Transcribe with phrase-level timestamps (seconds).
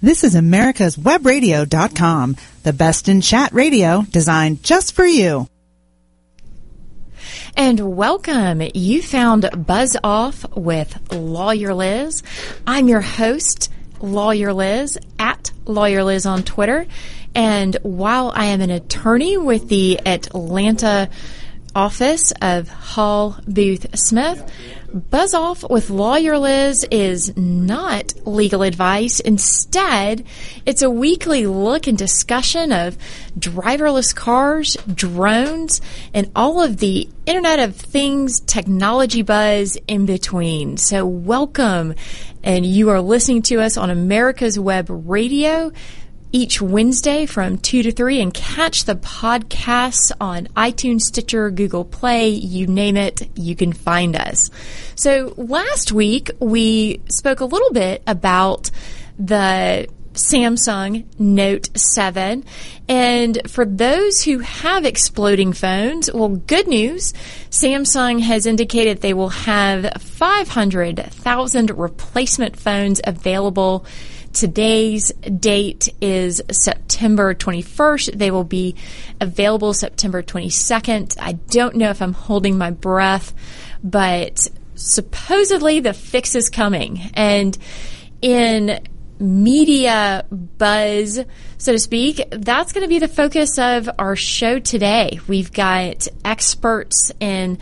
[0.00, 5.48] This is America's Webradio.com, the best in chat radio designed just for you.
[7.56, 8.62] And welcome.
[8.74, 12.22] You found Buzz Off with Lawyer Liz.
[12.64, 16.86] I'm your host, Lawyer Liz, at Lawyer Liz on Twitter.
[17.34, 21.10] And while I am an attorney with the Atlanta
[21.74, 24.48] office of Hall Booth Smith,
[24.92, 29.20] Buzz Off with Lawyer Liz is not legal advice.
[29.20, 30.24] Instead,
[30.64, 32.96] it's a weekly look and discussion of
[33.38, 35.82] driverless cars, drones,
[36.14, 40.78] and all of the Internet of Things technology buzz in between.
[40.78, 41.94] So welcome.
[42.42, 45.70] And you are listening to us on America's Web Radio
[46.32, 52.28] each Wednesday from 2 to 3 and catch the podcasts on iTunes, Stitcher, Google Play,
[52.28, 54.50] you name it, you can find us.
[54.94, 58.70] So last week we spoke a little bit about
[59.18, 62.44] the Samsung Note 7.
[62.88, 67.12] And for those who have exploding phones, well, good news.
[67.50, 73.86] Samsung has indicated they will have 500,000 replacement phones available
[74.38, 78.16] Today's date is September 21st.
[78.16, 78.76] They will be
[79.20, 81.16] available September 22nd.
[81.20, 83.34] I don't know if I'm holding my breath,
[83.82, 87.10] but supposedly the fix is coming.
[87.14, 87.58] And
[88.22, 88.78] in
[89.18, 91.18] media buzz,
[91.56, 95.18] so to speak, that's going to be the focus of our show today.
[95.26, 97.58] We've got experts in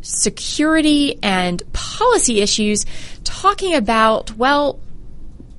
[0.00, 2.84] security and policy issues
[3.22, 4.80] talking about, well,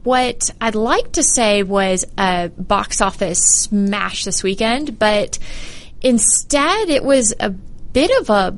[0.08, 5.38] what I'd like to say was a box office smash this weekend, but
[6.02, 8.58] instead it was a bit of a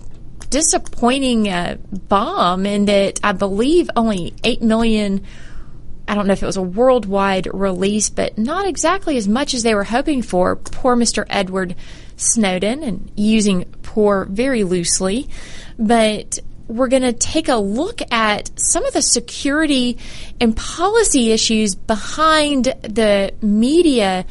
[0.52, 5.26] disappointing uh, bomb in that I believe only 8 million.
[6.08, 9.64] I don't know if it was a worldwide release, but not exactly as much as
[9.64, 10.56] they were hoping for.
[10.56, 11.26] Poor Mr.
[11.32, 11.76] Edward
[12.16, 15.28] Snowden, and using poor very loosely.
[15.80, 16.38] But
[16.70, 19.98] we're going to take a look at some of the security
[20.40, 24.26] and policy issues behind the media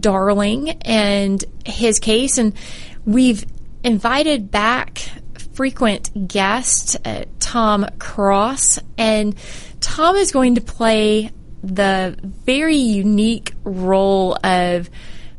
[0.00, 2.38] darling and his case.
[2.38, 2.54] And
[3.04, 3.44] we've
[3.84, 4.98] invited back
[5.52, 9.36] frequent guest, uh, Tom Cross, and
[9.80, 11.30] Tom is going to play
[11.62, 14.88] the very unique role of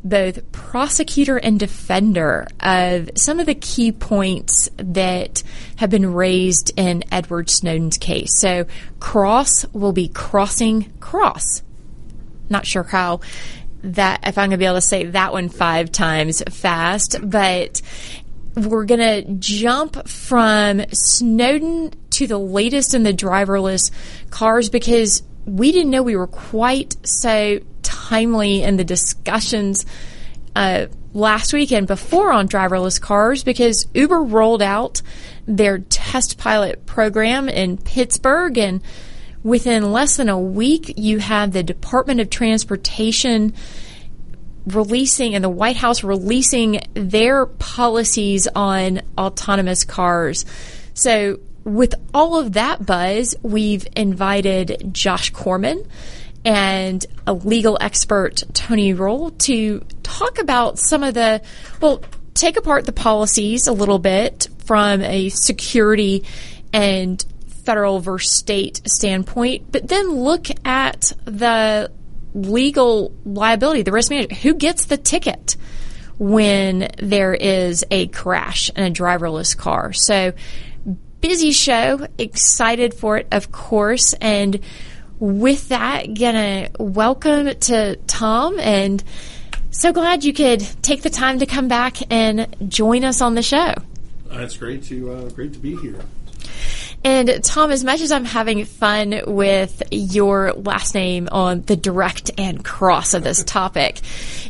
[0.08, 5.42] both prosecutor and defender of some of the key points that
[5.76, 8.38] have been raised in Edward Snowden's case.
[8.38, 8.66] So
[9.00, 11.62] cross will be crossing cross.
[12.48, 13.20] Not sure how
[13.82, 17.82] that, if I'm going to be able to say that one five times fast, but
[18.54, 23.90] we're going to jump from Snowden to the latest in the driverless
[24.30, 27.60] cars because we didn't know we were quite so
[28.08, 29.84] timely in the discussions
[30.54, 35.02] uh, last week and before on driverless cars because Uber rolled out
[35.46, 38.80] their test pilot program in Pittsburgh and
[39.42, 43.52] within less than a week you have the Department of Transportation
[44.66, 50.44] releasing and the White House releasing their policies on autonomous cars.
[50.94, 55.84] So with all of that buzz, we've invited Josh Corman
[56.46, 61.42] and a legal expert, Tony Roll, to talk about some of the,
[61.80, 62.00] well,
[62.34, 66.24] take apart the policies a little bit from a security
[66.72, 67.22] and
[67.64, 71.90] federal versus state standpoint, but then look at the
[72.32, 74.40] legal liability, the risk management.
[74.42, 75.56] Who gets the ticket
[76.16, 79.92] when there is a crash in a driverless car?
[79.92, 80.32] So,
[81.20, 84.60] busy show, excited for it, of course, and
[85.18, 89.02] with that, gonna welcome to Tom and
[89.70, 93.42] so glad you could take the time to come back and join us on the
[93.42, 93.74] show.
[94.30, 96.00] Uh, it's great to uh, great to be here.
[97.04, 102.30] And Tom, as much as I'm having fun with your last name on the direct
[102.36, 104.00] and cross of this topic,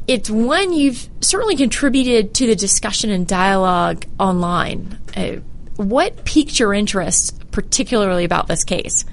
[0.06, 4.98] it's one you've certainly contributed to the discussion and dialogue online.
[5.14, 5.36] Uh,
[5.76, 9.04] what piqued your interest, particularly about this case?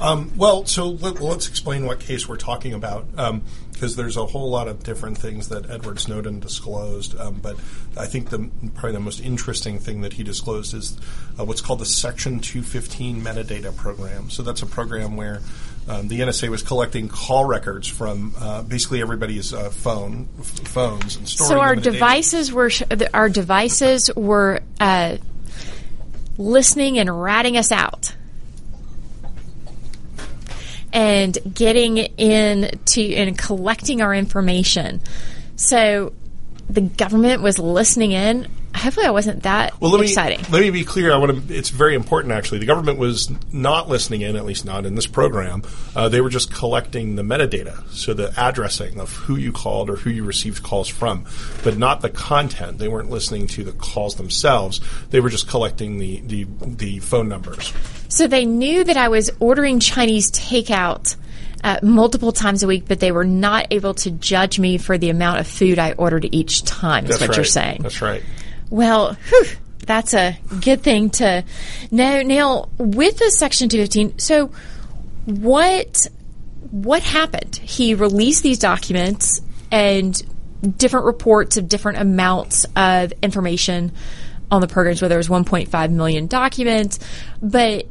[0.00, 3.06] Um, well, so let, us explain what case we're talking about.
[3.16, 3.42] Um,
[3.76, 7.14] because there's a whole lot of different things that Edward Snowden disclosed.
[7.18, 7.56] Um, but
[7.94, 10.96] I think the probably the most interesting thing that he disclosed is
[11.38, 14.30] uh, what's called the Section 215 metadata program.
[14.30, 15.42] So that's a program where
[15.88, 21.16] um, the NSA was collecting call records from uh, basically everybody's uh, phone f- phones
[21.16, 21.50] and storing.
[21.50, 22.82] So our devices were sh-
[23.12, 25.18] our devices were uh,
[26.38, 28.16] listening and ratting us out
[30.96, 35.00] and getting in to and collecting our information.
[35.56, 36.14] So
[36.70, 38.48] the government was listening in.
[38.74, 40.40] Hopefully, I wasn't that Well, let me exciting.
[40.50, 41.10] let me be clear.
[41.12, 41.54] I want to.
[41.54, 42.58] It's very important, actually.
[42.58, 45.62] The government was not listening in, at least not in this program.
[45.94, 49.96] Uh, they were just collecting the metadata, so the addressing of who you called or
[49.96, 51.24] who you received calls from,
[51.64, 52.76] but not the content.
[52.78, 54.80] They weren't listening to the calls themselves.
[55.08, 57.72] They were just collecting the the, the phone numbers.
[58.08, 61.16] So they knew that I was ordering Chinese takeout
[61.64, 65.10] uh, multiple times a week, but they were not able to judge me for the
[65.10, 67.04] amount of food I ordered each time.
[67.04, 67.36] Is That's what right.
[67.36, 67.82] you're saying?
[67.82, 68.22] That's right.
[68.70, 69.44] Well, whew,
[69.86, 71.44] that's a good thing to
[71.90, 72.22] know.
[72.22, 74.50] Now, with the Section 215, so
[75.24, 76.08] what
[76.70, 77.56] what happened?
[77.56, 80.20] He released these documents and
[80.78, 83.92] different reports of different amounts of information
[84.50, 86.98] on the programs, whether it was 1.5 million documents,
[87.40, 87.86] but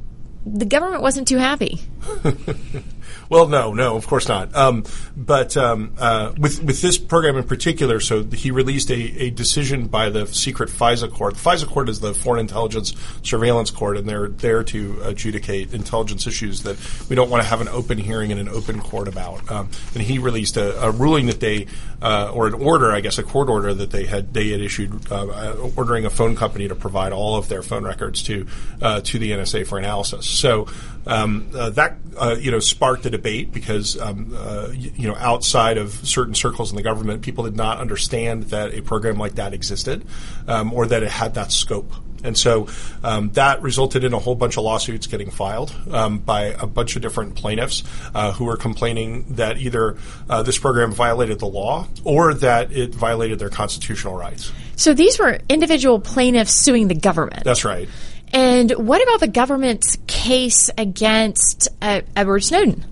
[0.45, 1.79] the government wasn't too happy.
[3.29, 4.55] Well, no, no, of course not.
[4.55, 4.83] Um,
[5.15, 9.87] but um, uh, with with this program in particular, so he released a, a decision
[9.87, 11.35] by the secret FISA court.
[11.35, 12.93] The FISA court is the Foreign Intelligence
[13.23, 16.77] Surveillance Court, and they're there to adjudicate intelligence issues that
[17.09, 19.49] we don't want to have an open hearing in an open court about.
[19.51, 21.67] Um, and he released a, a ruling that they,
[22.01, 25.11] uh, or an order, I guess, a court order that they had they had issued,
[25.11, 28.45] uh, ordering a phone company to provide all of their phone records to
[28.81, 30.25] uh, to the NSA for analysis.
[30.25, 30.67] So
[31.05, 35.77] um, uh, that uh, you know sparked a debate because um, uh, you know outside
[35.77, 39.53] of certain circles in the government, people did not understand that a program like that
[39.53, 40.05] existed
[40.47, 41.91] um, or that it had that scope.
[42.25, 42.67] And so
[43.03, 46.95] um, that resulted in a whole bunch of lawsuits getting filed um, by a bunch
[46.95, 47.83] of different plaintiffs
[48.15, 49.97] uh, who were complaining that either
[50.27, 54.51] uh, this program violated the law or that it violated their constitutional rights.
[54.75, 57.43] So these were individual plaintiffs suing the government.
[57.43, 57.87] That's right.
[58.33, 62.85] And what about the government's case against uh, Edward Snowden?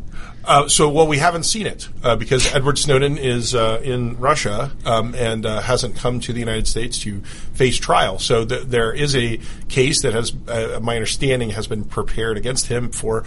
[0.45, 4.71] Uh, so, well, we haven't seen it uh, because Edward Snowden is uh, in Russia
[4.85, 7.21] um, and uh, hasn't come to the United States to
[7.53, 8.19] face trial.
[8.19, 9.39] So, th- there is a
[9.69, 13.23] case that has, uh, my understanding, has been prepared against him for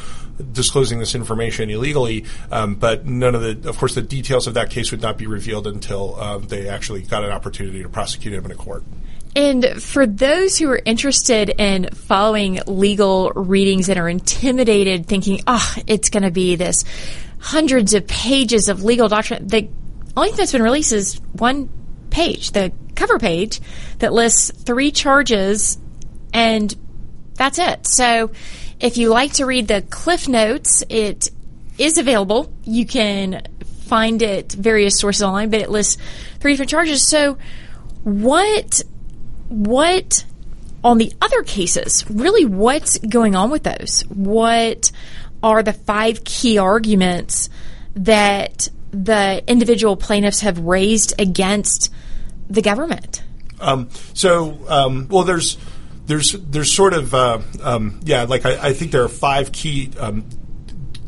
[0.53, 2.27] disclosing this information illegally.
[2.53, 5.27] Um, but none of the, of course, the details of that case would not be
[5.27, 8.85] revealed until uh, they actually got an opportunity to prosecute him in a court.
[9.37, 15.77] And for those who are interested in following legal readings and are intimidated, thinking, oh,
[15.87, 16.85] it's going to be this
[17.39, 19.69] hundreds of pages of legal document, the
[20.17, 21.69] only thing that's been released is one
[22.09, 23.61] page, the cover page
[23.99, 25.79] that lists three charges,
[26.33, 26.75] and
[27.35, 27.87] that's it.
[27.87, 28.31] So
[28.81, 31.29] if you like to read the Cliff Notes, it
[31.77, 32.51] is available.
[32.65, 33.47] You can
[33.87, 35.99] find it various sources online, but it lists
[36.41, 37.07] three different charges.
[37.07, 37.37] So
[38.03, 38.83] what
[39.49, 40.25] what
[40.85, 44.03] on the other cases, really what's going on with those?
[44.09, 44.93] What
[45.43, 47.49] are the five key arguments
[47.95, 51.93] that the individual plaintiffs have raised against
[52.49, 53.23] the government?
[53.61, 55.57] Um, so, um, well, there's
[56.07, 59.91] there's there's sort of uh, um, yeah, like I, I, think there are five key
[59.99, 60.25] um,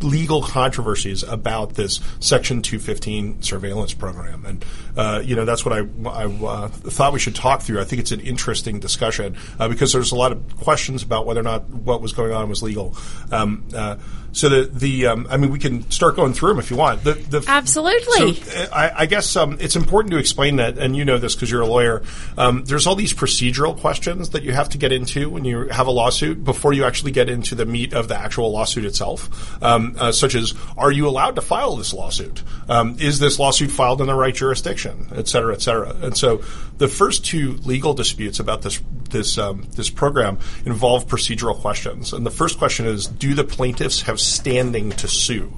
[0.02, 4.64] legal controversies about this Section 215 surveillance program, and
[4.96, 7.80] uh, you know that's what I, I uh, thought we should talk through.
[7.80, 11.40] I think it's an interesting discussion uh, because there's a lot of questions about whether
[11.40, 12.96] or not what was going on was legal.
[13.30, 13.96] Um, uh,
[14.32, 17.04] so the the um, I mean we can start going through them if you want.
[17.04, 18.34] The, the Absolutely.
[18.34, 21.50] So I, I guess um, it's important to explain that, and you know this because
[21.50, 22.02] you're a lawyer.
[22.36, 25.86] Um, there's all these procedural questions that you have to get into when you have
[25.86, 29.96] a lawsuit before you actually get into the meat of the actual lawsuit itself, um,
[29.98, 32.42] uh, such as are you allowed to file this lawsuit?
[32.68, 35.94] Um, is this lawsuit filed in the right jurisdiction, et cetera, et cetera?
[36.02, 36.42] And so
[36.78, 42.24] the first two legal disputes about this this um, this program involve procedural questions, and
[42.24, 45.52] the first question is: Do the plaintiffs have standing to sue?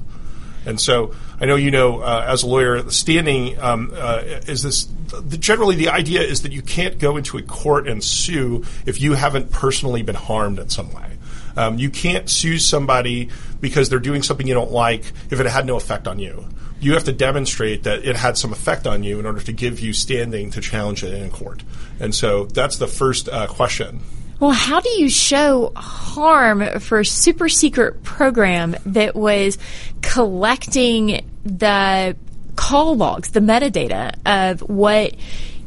[0.66, 4.85] And so I know you know uh, as a lawyer, standing um, uh, is this.
[4.85, 9.00] The, generally, the idea is that you can't go into a court and sue if
[9.00, 11.10] you haven't personally been harmed in some way.
[11.57, 13.28] Um, you can't sue somebody
[13.61, 16.47] because they're doing something you don't like if it had no effect on you.
[16.80, 19.80] You have to demonstrate that it had some effect on you in order to give
[19.80, 21.62] you standing to challenge it in court.
[21.99, 24.00] And so that's the first uh, question.
[24.40, 29.59] Well, how do you show harm for a super secret program that was
[30.00, 32.16] collecting the
[32.57, 35.14] call logs, the metadata of what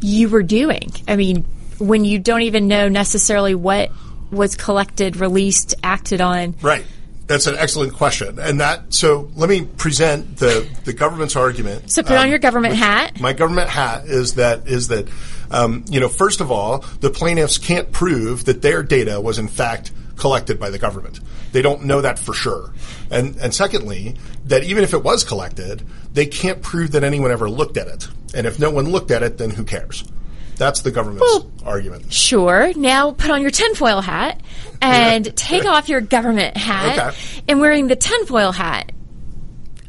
[0.01, 0.91] you were doing?
[1.07, 1.45] I mean,
[1.77, 3.91] when you don't even know necessarily what
[4.33, 6.55] was collected, released, acted on.
[6.61, 6.85] Right.
[7.25, 8.93] That's an excellent question, and that.
[8.93, 11.89] So let me present the the government's argument.
[11.89, 13.21] So put on um, your government hat.
[13.21, 15.07] My government hat is that is that
[15.49, 19.47] um, you know first of all the plaintiffs can't prove that their data was in
[19.47, 21.19] fact collected by the government.
[21.51, 22.73] They don't know that for sure.
[23.11, 27.49] And, and secondly, that even if it was collected, they can't prove that anyone ever
[27.49, 28.07] looked at it.
[28.35, 30.03] And if no one looked at it, then who cares?
[30.57, 32.11] That's the government's Well, argument.
[32.13, 32.71] Sure.
[32.75, 34.41] Now put on your tinfoil hat
[34.81, 37.17] and take off your government hat Okay.
[37.47, 38.91] and wearing the tinfoil hat.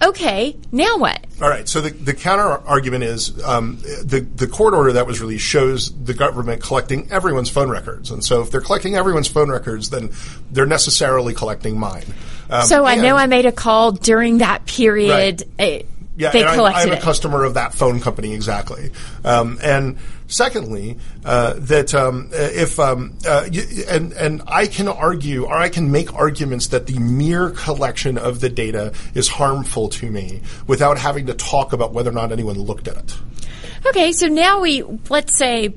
[0.02, 1.24] Okay, now what?
[1.40, 1.66] All right.
[1.68, 5.92] So the, the counter argument is um, the the court order that was released shows
[6.04, 10.10] the government collecting everyone's phone records, and so if they're collecting everyone's phone records, then
[10.50, 12.04] they're necessarily collecting mine.
[12.50, 15.44] Um, So I know I made a call during that period.
[15.58, 15.82] eh,
[16.16, 17.00] Yeah, they collected I'm a it.
[17.02, 18.90] customer of that phone company exactly.
[19.24, 19.96] Um, and
[20.34, 23.48] secondly, uh, that um, uh, if um, uh,
[23.88, 28.40] and and I can argue or I can make arguments that the mere collection of
[28.40, 32.58] the data is harmful to me without having to talk about whether or not anyone
[32.58, 33.16] looked at it.
[33.86, 35.74] Okay, so now we let's say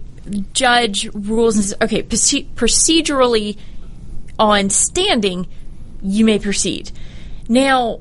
[0.54, 3.58] judge rules and says, okay proce- procedurally
[4.38, 5.48] on standing
[6.02, 6.92] you may proceed.
[7.50, 8.00] Now,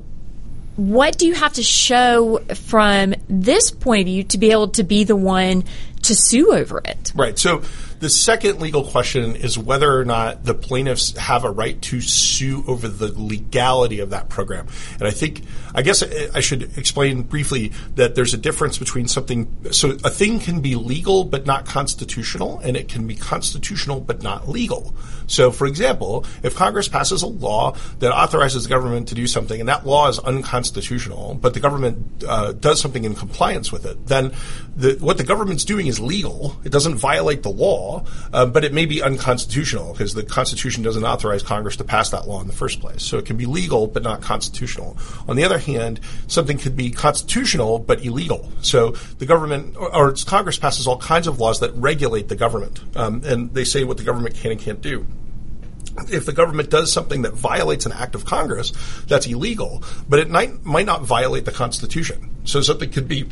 [0.76, 4.84] what do you have to show from this point of view to be able to
[4.84, 5.64] be the one
[6.06, 7.12] to sue over it?
[7.14, 7.38] Right.
[7.38, 7.62] So
[8.00, 12.65] the second legal question is whether or not the plaintiffs have a right to sue
[12.67, 14.67] over the legality of that program.
[14.99, 15.43] And I think,
[15.75, 20.41] I guess I should explain briefly that there's a difference between something, so a thing
[20.41, 24.95] can be legal but not constitutional, and it can be constitutional but not legal.
[25.26, 29.59] So, for example, if Congress passes a law that authorizes the government to do something,
[29.59, 34.07] and that law is unconstitutional, but the government uh, does something in compliance with it,
[34.07, 34.33] then
[34.76, 36.57] the, what the government's doing is legal.
[36.65, 37.96] It doesn't violate the law,
[38.33, 42.26] uh, but it may be unconstitutional because the Constitution doesn't authorize Congress to pass that
[42.26, 43.03] law in the first place.
[43.03, 44.97] So it can be legal but not constitutional.
[45.29, 48.50] On the other hand, something could be constitutional but illegal.
[48.62, 52.81] So the government or, or Congress passes all kinds of laws that regulate the government,
[52.97, 55.07] um, and they say what the government can and can't do
[56.11, 58.73] if the government does something that violates an act of Congress,
[59.07, 62.31] that's illegal, but it might, might not violate the Constitution.
[62.45, 63.29] So something could be,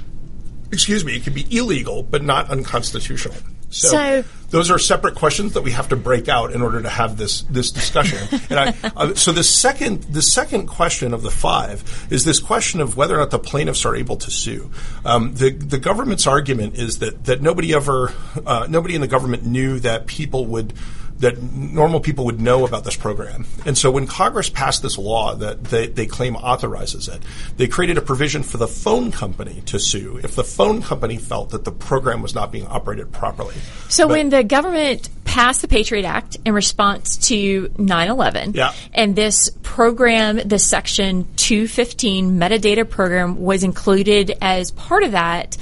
[0.72, 3.36] excuse me, it could be illegal, but not unconstitutional.
[3.74, 6.88] So, So- those are separate questions that we have to break out in order to
[6.88, 8.18] have this this discussion.
[8.48, 12.80] and I, uh, so the second the second question of the five is this question
[12.80, 14.70] of whether or not the plaintiffs are able to sue.
[15.04, 18.12] Um, the the government's argument is that that nobody ever
[18.46, 20.72] uh, nobody in the government knew that people would
[21.18, 23.46] that normal people would know about this program.
[23.64, 27.22] And so when Congress passed this law that they, they claim authorizes it,
[27.56, 31.50] they created a provision for the phone company to sue if the phone company felt
[31.50, 33.54] that the program was not being operated properly.
[33.88, 38.72] So But- when the government passed the Patriot Act in response to 9/11, Yeah.
[38.92, 45.56] and this program, the Section 215 metadata program, was included as part of that.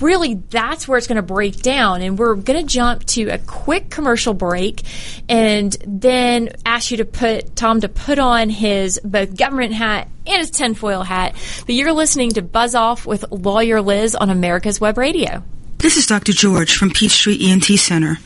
[0.00, 3.38] Really, that's where it's going to break down, and we're going to jump to a
[3.38, 4.82] quick commercial break,
[5.28, 10.38] and then ask you to put Tom to put on his both government hat and
[10.38, 11.34] his tinfoil hat.
[11.66, 15.42] But you're listening to Buzz Off with Lawyer Liz on America's Web Radio.
[15.78, 16.32] This is Dr.
[16.32, 18.18] George from Peachtree ENT Center.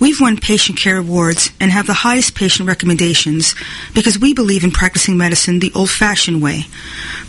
[0.00, 3.56] We've won patient care awards and have the highest patient recommendations
[3.94, 6.66] because we believe in practicing medicine the old-fashioned way.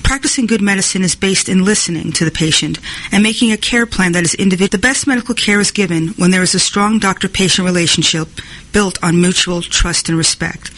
[0.04, 2.80] Practicing good medicine is based in listening to the patient
[3.12, 4.70] and making a care plan that is individual.
[4.70, 8.28] The best medical care is given when there is a strong doctor-patient relationship
[8.72, 10.72] built on mutual trust and respect.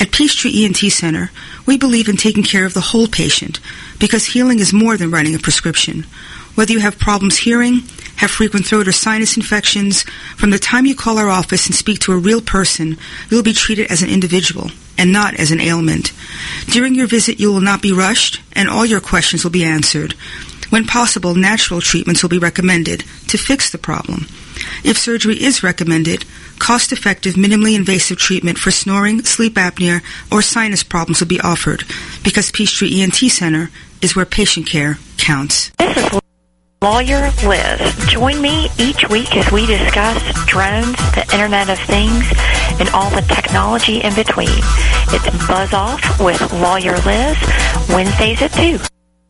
[0.00, 1.30] At Peachtree ENT Center,
[1.66, 3.60] we believe in taking care of the whole patient
[3.98, 6.06] because healing is more than writing a prescription.
[6.60, 7.84] Whether you have problems hearing,
[8.16, 10.02] have frequent throat or sinus infections,
[10.36, 12.98] from the time you call our office and speak to a real person,
[13.30, 16.12] you'll be treated as an individual and not as an ailment.
[16.66, 20.12] During your visit, you will not be rushed and all your questions will be answered.
[20.68, 24.26] When possible, natural treatments will be recommended to fix the problem.
[24.84, 26.26] If surgery is recommended,
[26.58, 31.84] cost-effective, minimally invasive treatment for snoring, sleep apnea, or sinus problems will be offered
[32.22, 33.70] because Peachtree ENT Center
[34.02, 35.70] is where patient care counts.
[35.78, 36.19] This is
[36.82, 37.94] Lawyer Liz.
[38.06, 42.24] Join me each week as we discuss drones, the Internet of Things,
[42.80, 44.48] and all the technology in between.
[44.48, 47.36] It's Buzz Off with Lawyer Liz,
[47.90, 48.78] Wednesdays at 2.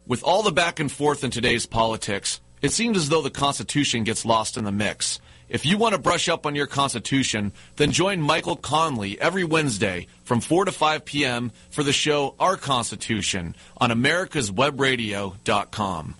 [0.06, 4.04] With all the back and forth in today's politics, it seems as though the Constitution
[4.04, 5.18] gets lost in the mix.
[5.48, 10.06] If you want to brush up on your Constitution, then join Michael Conley every Wednesday
[10.22, 11.50] from 4 to 5 p.m.
[11.70, 16.14] for the show Our Constitution on americaswebradio.com.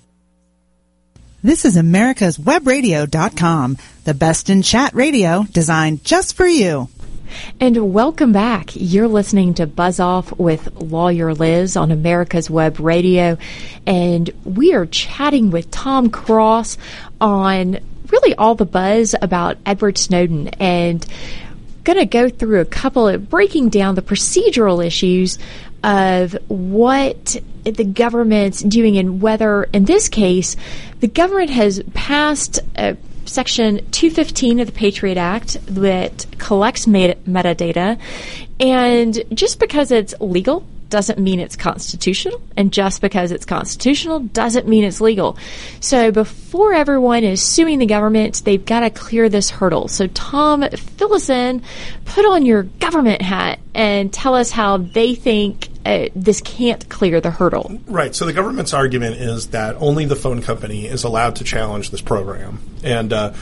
[1.42, 6.90] This is America's Webradio.com, the best in chat radio designed just for you.
[7.58, 8.72] And welcome back.
[8.74, 13.38] You're listening to Buzz Off with Lawyer Liz on America's Web Radio.
[13.86, 16.76] And we are chatting with Tom Cross
[17.22, 17.78] on
[18.10, 21.06] really all the buzz about Edward Snowden and
[21.84, 25.38] going going to go through a couple of breaking down the procedural issues
[25.82, 30.56] of what the government's doing and whether, in this case,
[31.00, 32.94] the government has passed uh,
[33.26, 37.98] Section 215 of the Patriot Act that collects meta- metadata.
[38.58, 44.66] And just because it's legal doesn't mean it's constitutional, and just because it's constitutional doesn't
[44.66, 45.38] mean it's legal.
[45.78, 49.86] So before everyone is suing the government, they've got to clear this hurdle.
[49.86, 51.62] So Tom, fill us in,
[52.04, 57.20] put on your government hat, and tell us how they think uh, this can't clear
[57.20, 57.80] the hurdle.
[57.86, 58.14] Right.
[58.14, 62.00] So the government's argument is that only the phone company is allowed to challenge this
[62.00, 63.32] program, and uh,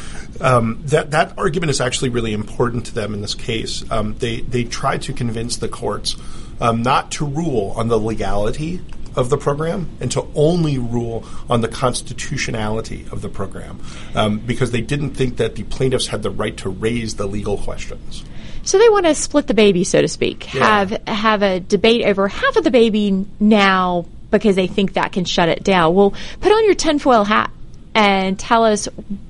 [0.40, 3.88] um, that that argument is actually really important to them in this case.
[3.90, 6.16] Um, they they try to convince the courts
[6.60, 8.80] um, not to rule on the legality
[9.16, 13.80] of the program and to only rule on the constitutionality of the program
[14.14, 17.58] um, because they didn't think that the plaintiffs had the right to raise the legal
[17.58, 18.24] questions.
[18.68, 20.52] So they want to split the baby, so to speak.
[20.52, 20.80] Yeah.
[20.80, 25.24] Have have a debate over half of the baby now because they think that can
[25.24, 25.94] shut it down.
[25.94, 27.50] Well, put on your tinfoil hat
[27.94, 28.86] and tell us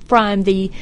[0.09, 0.73] from the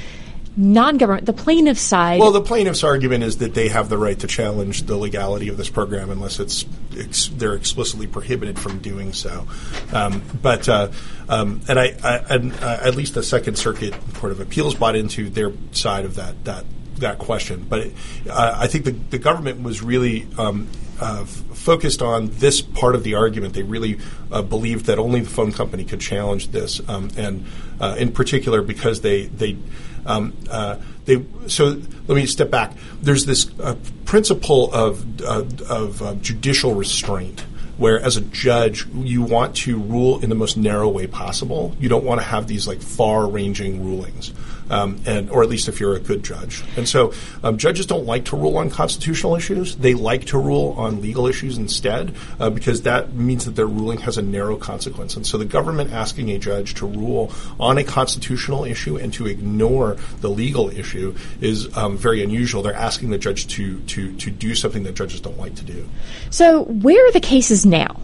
[0.57, 2.19] non-government, the plaintiff side.
[2.19, 5.59] Well, the plaintiff's argument is that they have the right to challenge the legality of
[5.59, 6.65] this program unless it's
[6.97, 9.47] ex- they're explicitly prohibited from doing so.
[9.93, 10.93] Um, but uh,
[11.29, 14.97] um, and I, I and, uh, at least the Second Circuit Court of Appeals bought
[14.97, 16.65] into their side of that that
[17.01, 17.67] that question.
[17.69, 17.89] But
[18.29, 20.27] uh, I think the, the government was really.
[20.39, 23.53] Um, uh, f- focused on this part of the argument.
[23.53, 23.99] They really
[24.33, 27.45] uh, believed that only the phone company could challenge this, um, and
[27.81, 29.59] uh, in particular because they they
[30.07, 32.73] um, uh, they so let me step back.
[33.03, 33.77] There's this uh,
[34.07, 37.45] principle of of judicial restraint.
[37.77, 41.77] Where, as a judge, you want to rule in the most narrow way possible.
[41.79, 44.33] You don't want to have these like far-ranging rulings,
[44.71, 46.63] um, and or at least if you're a good judge.
[46.77, 49.77] And so, um, judges don't like to rule on constitutional issues.
[49.77, 53.99] They like to rule on legal issues instead, uh, because that means that their ruling
[53.99, 55.17] has a narrow consequence.
[55.17, 59.27] And so, the government asking a judge to rule on a constitutional issue and to
[59.27, 62.63] ignore the legal issue is um, very unusual.
[62.63, 65.89] They're asking the judge to to to do something that judges don't like to do.
[66.31, 67.97] so where are the cases now?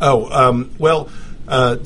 [0.00, 1.10] Oh, um, well,
[1.46, 1.76] uh,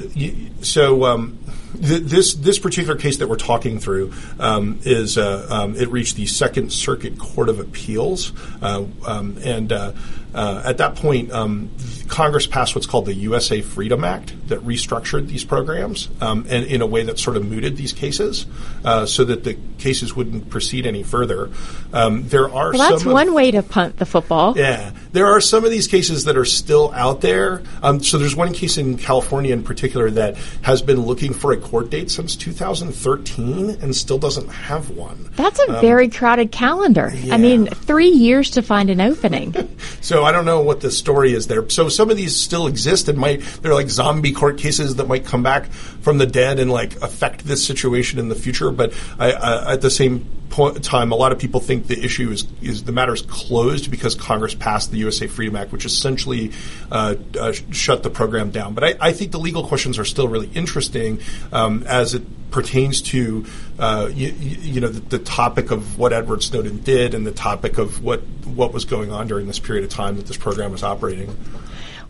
[0.61, 1.39] so um,
[1.81, 6.17] th- this this particular case that we're talking through um, is uh, um, it reached
[6.17, 8.33] the Second Circuit Court of Appeals,
[8.63, 9.93] uh, um, and uh,
[10.35, 11.71] uh, at that point, um,
[12.15, 16.81] Congress passed what's called the USA Freedom Act that restructured these programs um, and in
[16.81, 18.47] a way that sort of mooted these cases
[18.85, 21.51] uh, so that the cases wouldn't proceed any further.
[21.93, 24.57] Um, there are Well, that's some of- one way to punt the football.
[24.57, 27.63] yeah, there are some of these cases that are still out there.
[27.83, 31.57] Um, so there's one case in California in particular that has been looking for a
[31.57, 35.31] court date since 2013 and still doesn't have one.
[35.35, 37.09] That's a very crowded calendar.
[37.09, 37.35] Um, yeah.
[37.35, 39.53] I mean, three years to find an opening.
[40.01, 41.69] So I don't know what the story is there.
[41.71, 45.25] So some of these still exist and might they're like zombie court cases that might
[45.25, 48.71] come back from the dead and like affect this situation in the future.
[48.71, 52.31] But I, I, at the same point time, a lot of people think the issue
[52.31, 56.53] is is the matter is closed because Congress passed the USA Freedom Act, which essentially
[56.91, 58.75] uh, uh, shut the program down.
[58.75, 61.21] But I, I think the legal questions are still really interesting
[61.53, 63.45] um, as it pertains to
[63.81, 67.79] uh, you, you know the, the topic of what Edward Snowden did and the topic
[67.79, 70.85] of what what was going on during this period of time that this program was
[70.85, 71.37] operating.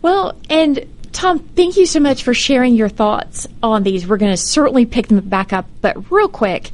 [0.05, 4.05] Well, and Tom, thank you so much for sharing your thoughts on these.
[4.05, 6.69] We're going to certainly pick them back up, but real quick,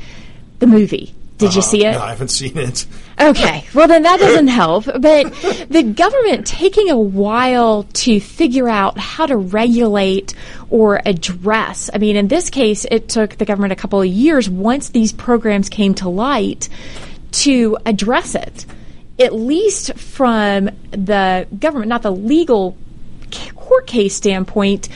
[0.60, 1.16] the movie.
[1.38, 1.70] Did you uh-huh.
[1.70, 1.94] see it?
[1.94, 2.86] No, I haven't seen it.
[3.18, 4.84] Okay, well then that doesn't help.
[4.84, 5.34] But
[5.70, 10.34] the government taking a while to figure out how to regulate
[10.70, 11.90] or address.
[11.94, 15.14] I mean, in this case, it took the government a couple of years once these
[15.14, 16.68] programs came to light
[17.32, 18.66] to address it.
[19.18, 22.76] At least from the government, not the legal
[23.56, 24.90] court case standpoint,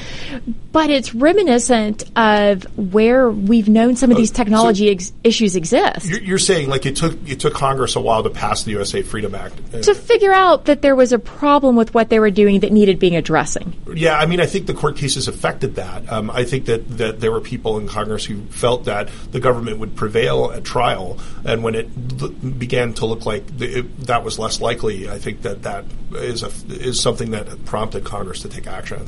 [0.76, 6.06] but it's reminiscent of where we've known some of these so- technology ex- issues exist.
[6.06, 9.02] You're, you're saying like it took it took Congress a while to pass the USA
[9.02, 9.56] Freedom Act.
[9.74, 12.74] Uh, to figure out that there was a problem with what they were doing that
[12.74, 13.74] needed being addressing.
[13.94, 16.12] Yeah, I mean, I think the court cases affected that.
[16.12, 19.80] Um, I think that, that there were people in Congress who felt that the government
[19.80, 21.88] would prevail at trial, and when it
[22.22, 25.86] l- began to look like the, it, that was less likely, I think that that
[26.16, 29.08] is a, is something that prompted Congress to take action.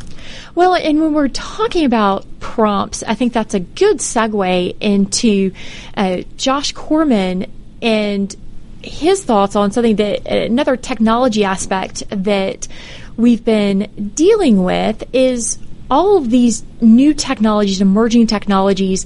[0.55, 5.51] Well, and when we're talking about prompts, I think that's a good segue into
[5.95, 8.35] uh, Josh Corman and
[8.81, 12.67] his thoughts on something that another technology aspect that
[13.17, 15.57] we've been dealing with is
[15.89, 19.05] all of these new technologies, emerging technologies,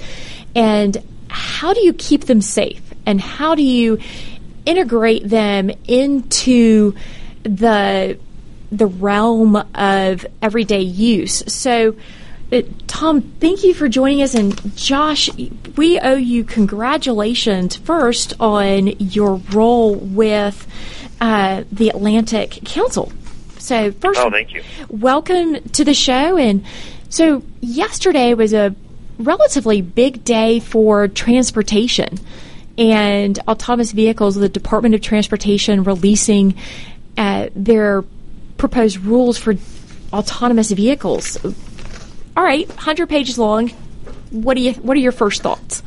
[0.55, 2.81] and how do you keep them safe?
[3.05, 3.99] And how do you
[4.65, 6.93] integrate them into
[7.43, 8.17] the
[8.71, 11.43] the realm of everyday use.
[11.53, 11.95] So,
[12.51, 15.29] uh, Tom, thank you for joining us, and Josh,
[15.77, 20.67] we owe you congratulations first on your role with
[21.21, 23.11] uh, the Atlantic Council.
[23.57, 24.63] So, first, oh, thank you.
[24.89, 26.37] Welcome to the show.
[26.37, 26.65] And
[27.09, 28.75] so, yesterday was a
[29.17, 32.17] relatively big day for transportation
[32.77, 34.35] and autonomous vehicles.
[34.35, 36.55] The Department of Transportation releasing
[37.17, 38.03] uh, their
[38.57, 39.55] proposed rules for
[40.11, 41.37] autonomous vehicles.
[42.35, 43.69] All right, hundred pages long.
[44.31, 44.73] What do you?
[44.73, 45.83] What are your first thoughts?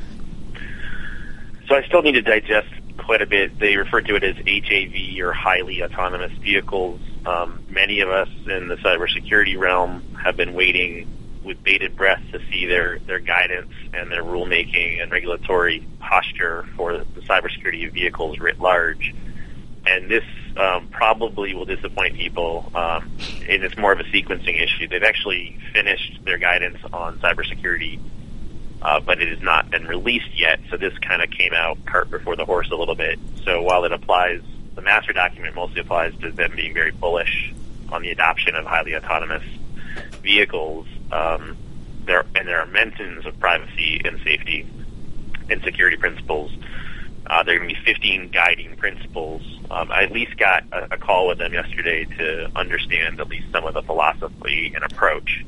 [1.69, 3.59] So I still need to digest quite a bit.
[3.59, 7.01] They refer to it as HAV or highly autonomous vehicles.
[7.25, 11.09] Um, many of us in the cybersecurity realm have been waiting
[11.43, 16.99] with bated breath to see their, their guidance and their rulemaking and regulatory posture for
[16.99, 19.15] the cybersecurity of vehicles writ large.
[19.87, 20.25] And this
[20.57, 23.11] um, probably will disappoint people, um,
[23.49, 24.89] and it's more of a sequencing issue.
[24.89, 28.01] They've actually finished their guidance on cybersecurity
[28.85, 30.61] uh, but it has not been released yet.
[30.71, 33.19] So this kind of came out cart before the horse a little bit.
[33.45, 34.43] So while it applies,
[34.75, 37.53] the master document mostly applies to them being very bullish
[37.91, 39.43] on the adoption of highly autonomous
[40.23, 40.87] vehicles.
[41.11, 41.57] Um,
[42.05, 44.69] there and there are mentions of privacy and safety
[45.49, 46.53] and security principles.
[47.27, 49.54] Uh, there are going to be 15 guiding principles.
[49.71, 53.47] Um, I at least got a, a call with them yesterday to understand at least
[53.53, 55.45] some of the philosophy and approach.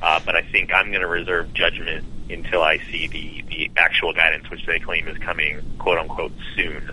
[0.00, 4.12] Uh, but I think I'm going to reserve judgment until I see the, the actual
[4.12, 6.90] guidance, which they claim is coming, quote unquote, soon.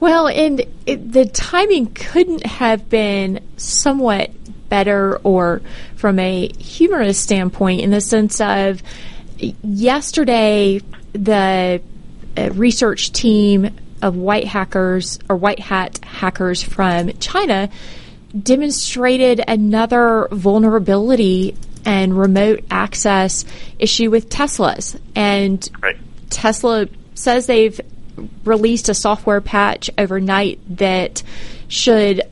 [0.00, 4.30] Well, and it, the timing couldn't have been somewhat
[4.68, 5.60] better or
[5.96, 8.82] from a humorous standpoint in the sense of
[9.62, 10.80] yesterday
[11.12, 11.82] the
[12.36, 17.68] uh, research team of white hackers or white hat hackers from China
[18.40, 23.44] demonstrated another vulnerability and remote access
[23.78, 24.98] issue with Teslas.
[25.14, 25.96] And right.
[26.28, 27.80] Tesla says they've
[28.44, 31.22] released a software patch overnight that
[31.68, 32.22] should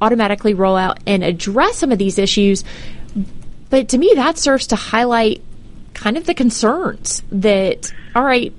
[0.00, 2.64] automatically roll out and address some of these issues.
[3.70, 5.42] But to me, that serves to highlight
[5.94, 8.52] kind of the concerns that, all right,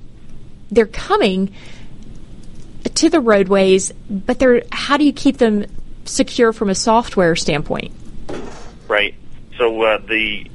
[0.70, 1.54] they're coming
[2.84, 5.66] to the roadways, but they're, how do you keep them
[6.04, 7.92] secure from a software standpoint?
[8.88, 9.14] Right.
[9.56, 10.50] So uh, the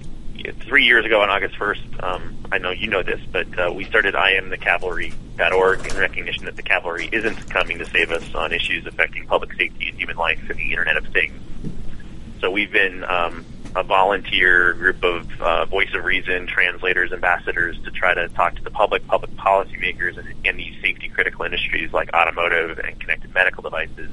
[0.61, 3.83] three years ago on August 1st, um, I know you know this, but uh, we
[3.85, 9.25] started IamTheCavalry.org in recognition that the cavalry isn't coming to save us on issues affecting
[9.25, 11.39] public safety and human life and the Internet of Things.
[12.39, 17.91] So we've been um, a volunteer group of uh, voice of reason translators, ambassadors to
[17.91, 22.13] try to talk to the public, public policymakers in, in these safety critical industries like
[22.13, 24.09] automotive and connected medical devices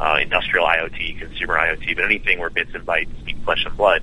[0.00, 4.02] uh, industrial IoT, consumer IoT, but anything where bits and bytes meet flesh and blood.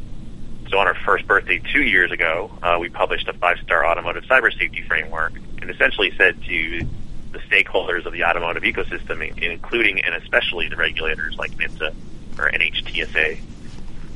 [0.70, 4.56] So on our first birthday two years ago, uh, we published a five-star automotive cyber
[4.56, 6.88] safety framework and essentially said to
[7.32, 11.94] the stakeholders of the automotive ecosystem, including and especially the regulators like NHTSA
[12.38, 13.40] or NHTSA,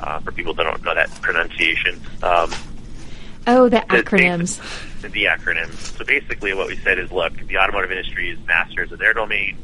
[0.02, 2.02] uh, for people that don't know that pronunciation.
[2.24, 2.52] Um,
[3.48, 4.62] oh, the acronyms.
[5.02, 5.98] The, the acronyms.
[5.98, 9.58] So basically what we said is, look, the automotive industry is masters of their domain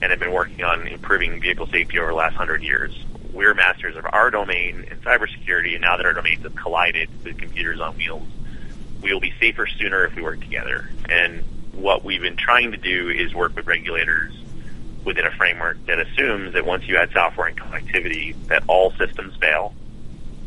[0.00, 3.04] and have been working on improving vehicle safety over the last hundred years.
[3.32, 7.38] We're masters of our domain in cybersecurity, and now that our domains have collided with
[7.38, 8.26] computers on wheels,
[9.00, 10.88] we will be safer sooner if we work together.
[11.08, 14.34] And what we've been trying to do is work with regulators
[15.04, 19.36] within a framework that assumes that once you add software and connectivity, that all systems
[19.36, 19.74] fail,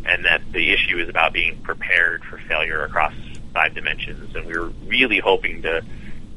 [0.05, 3.13] and that the issue is about being prepared for failure across
[3.53, 4.35] five dimensions.
[4.35, 5.83] And we we're really hoping to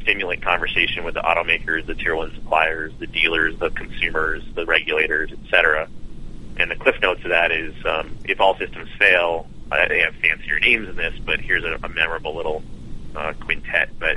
[0.02, 5.30] stimulate conversation with the automakers, the tier one suppliers, the dealers, the consumers, the regulators,
[5.32, 5.88] etc.
[6.56, 10.14] And the cliff notes of that is um, if all systems fail, uh, they have
[10.14, 12.62] fancier names in this, but here's a, a memorable little
[13.14, 13.90] uh, quintet.
[13.98, 14.16] But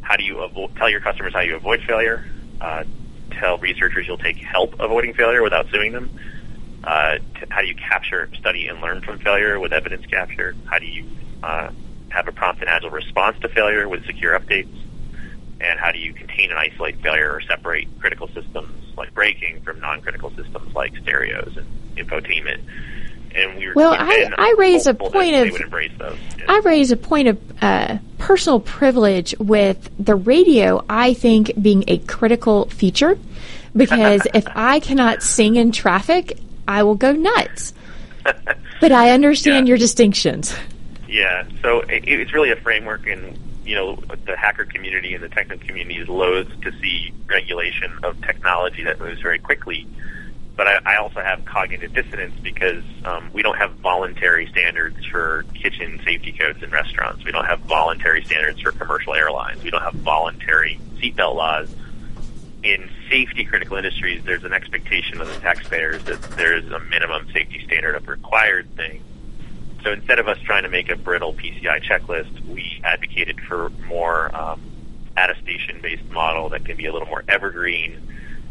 [0.00, 2.24] how do you avo- tell your customers how you avoid failure?
[2.60, 2.84] Uh,
[3.38, 6.10] tell researchers you'll take help avoiding failure without suing them.
[6.84, 10.54] Uh, t- how do you capture, study, and learn from failure with evidence capture?
[10.64, 11.04] How do you
[11.42, 11.68] uh,
[12.10, 14.68] have a prompt and agile response to failure with secure updates?
[15.60, 19.80] and how do you contain and isolate failure or separate critical systems like braking from
[19.80, 22.58] non-critical systems like stereos and infotainment.
[23.34, 26.44] And we were well, I, I raise a point of yeah.
[26.48, 30.84] I raise a point of uh, personal privilege with the radio.
[30.88, 33.18] I think being a critical feature
[33.76, 37.72] because if I cannot sing in traffic, I will go nuts.
[38.80, 39.70] but I understand yeah.
[39.70, 40.54] your distinctions.
[41.08, 45.28] Yeah, so it, it's really a framework, and you know, the hacker community and the
[45.28, 49.86] technical community is loath to see regulation of technology that moves very quickly.
[50.58, 55.44] But I, I also have cognitive dissonance because um, we don't have voluntary standards for
[55.54, 57.24] kitchen safety codes in restaurants.
[57.24, 59.62] We don't have voluntary standards for commercial airlines.
[59.62, 61.68] We don't have voluntary seatbelt laws.
[62.64, 67.62] In safety critical industries, there's an expectation of the taxpayers that there's a minimum safety
[67.64, 69.00] standard of required thing.
[69.84, 74.34] So instead of us trying to make a brittle PCI checklist, we advocated for more
[74.34, 74.60] um,
[75.16, 77.96] attestation-based model that can be a little more evergreen,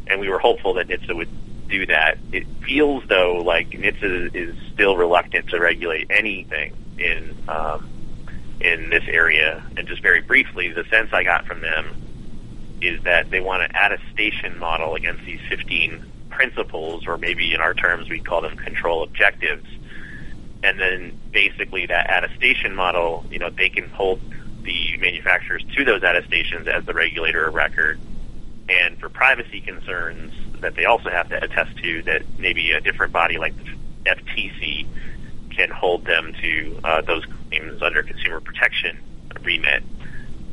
[0.08, 1.30] and we were hopeful that NHTSA would
[1.68, 2.18] do that.
[2.32, 7.90] It feels though like NHTSA is still reluctant to regulate anything in um,
[8.60, 9.64] in this area.
[9.76, 11.96] And just very briefly, the sense I got from them
[12.82, 17.74] is that they want an attestation model against these 15 principles, or maybe in our
[17.74, 19.68] terms we call them control objectives
[20.64, 24.20] and then basically that attestation model, you know, they can hold
[24.64, 28.00] the manufacturers to those attestations as the regulator of record.
[28.68, 33.14] And for privacy concerns that they also have to attest to, that maybe a different
[33.14, 34.86] body like the FTC
[35.56, 38.98] can hold them to uh, those claims under consumer protection
[39.44, 39.84] remit.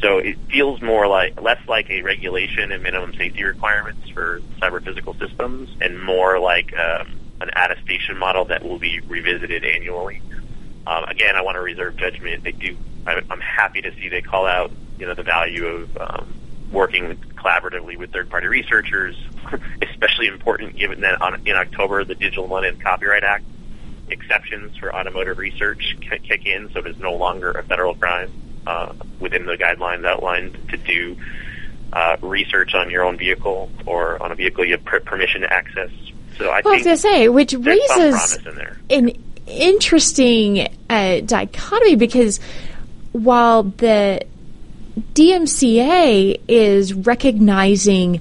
[0.00, 4.82] So it feels more like less like a regulation and minimum safety requirements for cyber
[4.82, 10.20] physical systems, and more like um, an attestation model that will be revisited annually.
[10.86, 12.44] Um, again, I want to reserve judgment.
[12.44, 12.76] They do.
[13.06, 16.34] I'm happy to see they call out, you know, the value of um,
[16.72, 19.14] working collaboratively with third-party researchers,
[19.82, 23.44] especially important given that on, in October the Digital Millennium Copyright Act
[24.08, 28.30] exceptions for automotive research kick in, so it is no longer a federal crime
[28.66, 31.16] uh, within the guidelines outlined to do
[31.92, 35.90] uh, research on your own vehicle or on a vehicle you have permission to access.
[36.38, 38.38] So I, well, I was going to say, which raises
[38.90, 39.10] an
[39.46, 42.40] interesting uh, dichotomy because
[43.12, 44.26] while the
[45.14, 48.20] DMCA is recognizing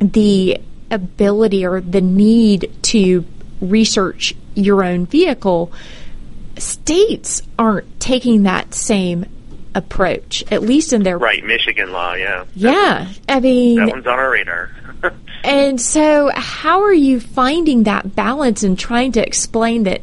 [0.00, 3.24] the ability or the need to
[3.60, 5.72] research your own vehicle,
[6.56, 9.26] states aren't taking that same
[9.74, 12.14] approach, at least in their right Michigan law.
[12.14, 13.12] Yeah, yeah.
[13.28, 14.70] I mean, that one's on our radar.
[15.44, 20.02] and so, how are you finding that balance and trying to explain that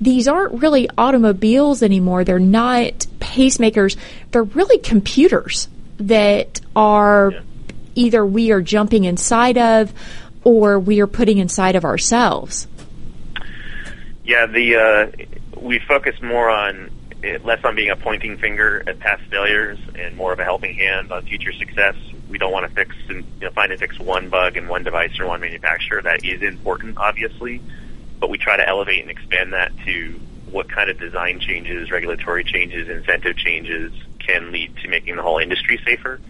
[0.00, 2.24] these aren't really automobiles anymore?
[2.24, 3.96] They're not pacemakers.
[4.30, 7.40] They're really computers that are yeah.
[7.94, 9.92] Either we are jumping inside of
[10.44, 12.66] or we are putting inside of ourselves.
[14.24, 16.90] Yeah, the uh, we focus more on
[17.44, 21.12] less on being a pointing finger at past failures and more of a helping hand
[21.12, 21.94] on future success
[22.32, 24.82] we don't want to fix and you know, find and fix one bug in one
[24.82, 26.00] device or one manufacturer.
[26.00, 27.60] That is important, obviously,
[28.18, 30.18] but we try to elevate and expand that to
[30.50, 35.38] what kind of design changes, regulatory changes, incentive changes can lead to making the whole
[35.38, 36.20] industry safer.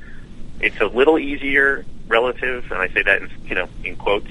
[0.63, 4.31] It's a little easier relative, and I say that in, you know in quotes,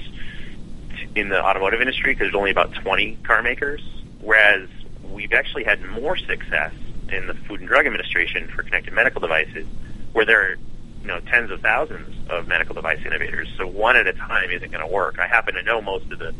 [1.14, 3.82] in the automotive industry because there's only about 20 car makers,
[4.20, 4.68] whereas
[5.10, 6.72] we've actually had more success
[7.10, 9.66] in the Food and Drug Administration for connected medical devices,
[10.12, 10.54] where there are
[11.02, 13.52] you know tens of thousands of medical device innovators.
[13.58, 15.18] So one at a time isn't going to work.
[15.18, 16.34] I happen to know most of the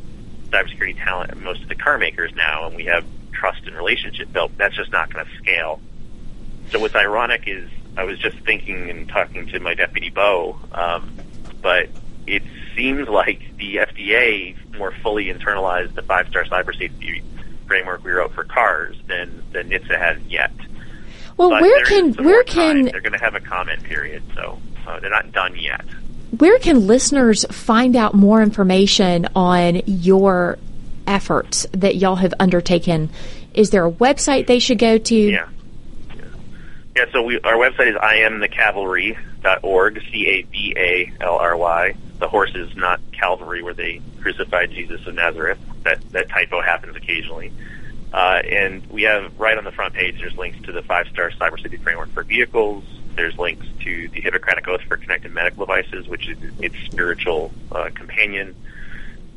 [0.49, 4.57] cybersecurity talent most of the car makers now, and we have trust and relationship built.
[4.57, 5.81] That's just not going to scale.
[6.71, 11.15] So what's ironic is I was just thinking and talking to my deputy Beau, um,
[11.61, 11.89] but
[12.27, 12.43] it
[12.75, 17.23] seems like the FDA more fully internalized the five-star cyber safety
[17.67, 20.53] framework we wrote for cars than than NHTSA has yet.
[21.37, 25.01] Well, but where can where can they're going to have a comment period, so uh,
[25.01, 25.85] they're not done yet.
[26.39, 30.59] Where can listeners find out more information on your
[31.07, 33.11] efforts that y'all have undertaken?
[33.55, 35.15] Is there a website they should go to?
[35.15, 35.49] Yeah,
[36.97, 41.95] yeah so we, our website is iamthecavalry.org, C-A-V-A-L-R-Y.
[42.19, 45.59] The horse is not Calvary where they crucified Jesus of Nazareth.
[45.83, 47.53] That, that typo happens occasionally.
[48.13, 51.59] Uh, and we have right on the front page, there's links to the five-star cyber
[51.59, 52.85] cybersecurity framework for vehicles.
[53.17, 57.91] There's links to the Hippocratic Oath for connected medical devices, which is its spiritual uh,
[57.95, 58.55] companion.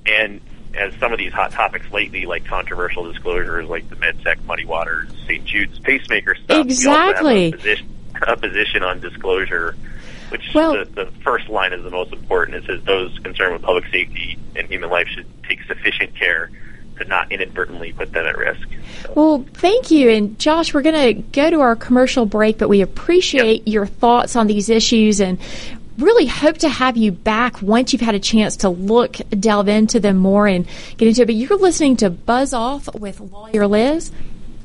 [0.05, 0.41] And
[0.75, 5.09] as some of these hot topics lately, like controversial disclosures, like the MedSec Muddy Waters,
[5.25, 5.43] St.
[5.45, 7.47] Jude's pacemaker stuff, exactly.
[7.47, 7.89] A position,
[8.27, 9.75] a position, on disclosure,
[10.29, 12.57] which well, the, the first line is the most important.
[12.57, 16.49] It says those concerned with public safety and human life should take sufficient care
[16.97, 18.67] to not inadvertently put them at risk.
[19.01, 19.13] So.
[19.15, 20.09] Well, thank you.
[20.09, 23.73] And Josh, we're going to go to our commercial break, but we appreciate yep.
[23.73, 25.39] your thoughts on these issues and
[25.97, 29.99] really hope to have you back once you've had a chance to look, delve into
[29.99, 31.25] them more and get into it.
[31.25, 34.11] But you're listening to Buzz Off with Lawyer Liz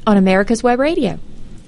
[0.07, 1.19] on America's Web Radio.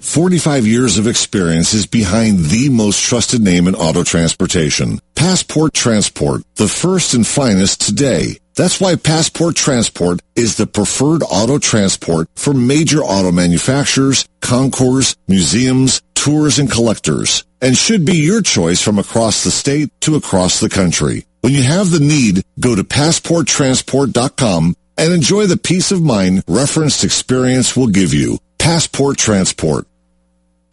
[0.01, 4.99] 45 years of experience is behind the most trusted name in auto transportation.
[5.15, 8.39] Passport Transport, the first and finest today.
[8.57, 16.03] That's why Passport Transport is the preferred auto transport for major auto manufacturers, concours, museums,
[16.23, 20.69] tours, and collectors, and should be your choice from across the state to across the
[20.69, 21.27] country.
[21.41, 27.03] When you have the need, go to passporttransport.com and enjoy the peace of mind referenced
[27.03, 28.39] experience will give you.
[28.59, 29.89] Passport Transport.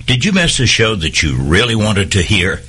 [0.05, 2.61] Did you miss a show that you really wanted to hear?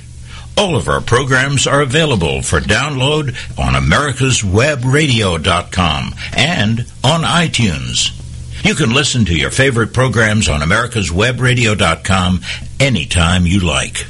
[0.57, 8.17] All of our programs are available for download on americaswebradio.com and on iTunes.
[8.63, 12.41] You can listen to your favorite programs on americaswebradio.com
[12.81, 14.07] anytime you like.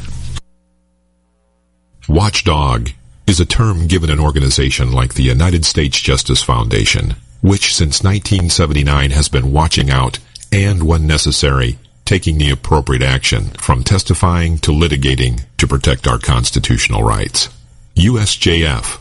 [2.08, 2.92] Watchdog
[3.28, 9.12] is a term given an organization like the United States Justice Foundation, which since 1979
[9.12, 10.20] has been watching out
[10.54, 17.04] and, when necessary, taking the appropriate action from testifying to litigating to protect our constitutional
[17.04, 17.50] rights.
[17.98, 19.01] USJF,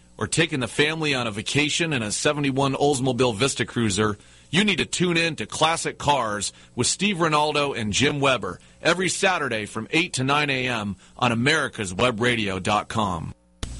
[0.21, 4.19] or taking the family on a vacation in a 71 Oldsmobile Vista Cruiser,
[4.51, 9.09] you need to tune in to Classic Cars with Steve Ronaldo and Jim Weber every
[9.09, 10.95] Saturday from 8 to 9 a.m.
[11.17, 13.33] on americaswebradio.com.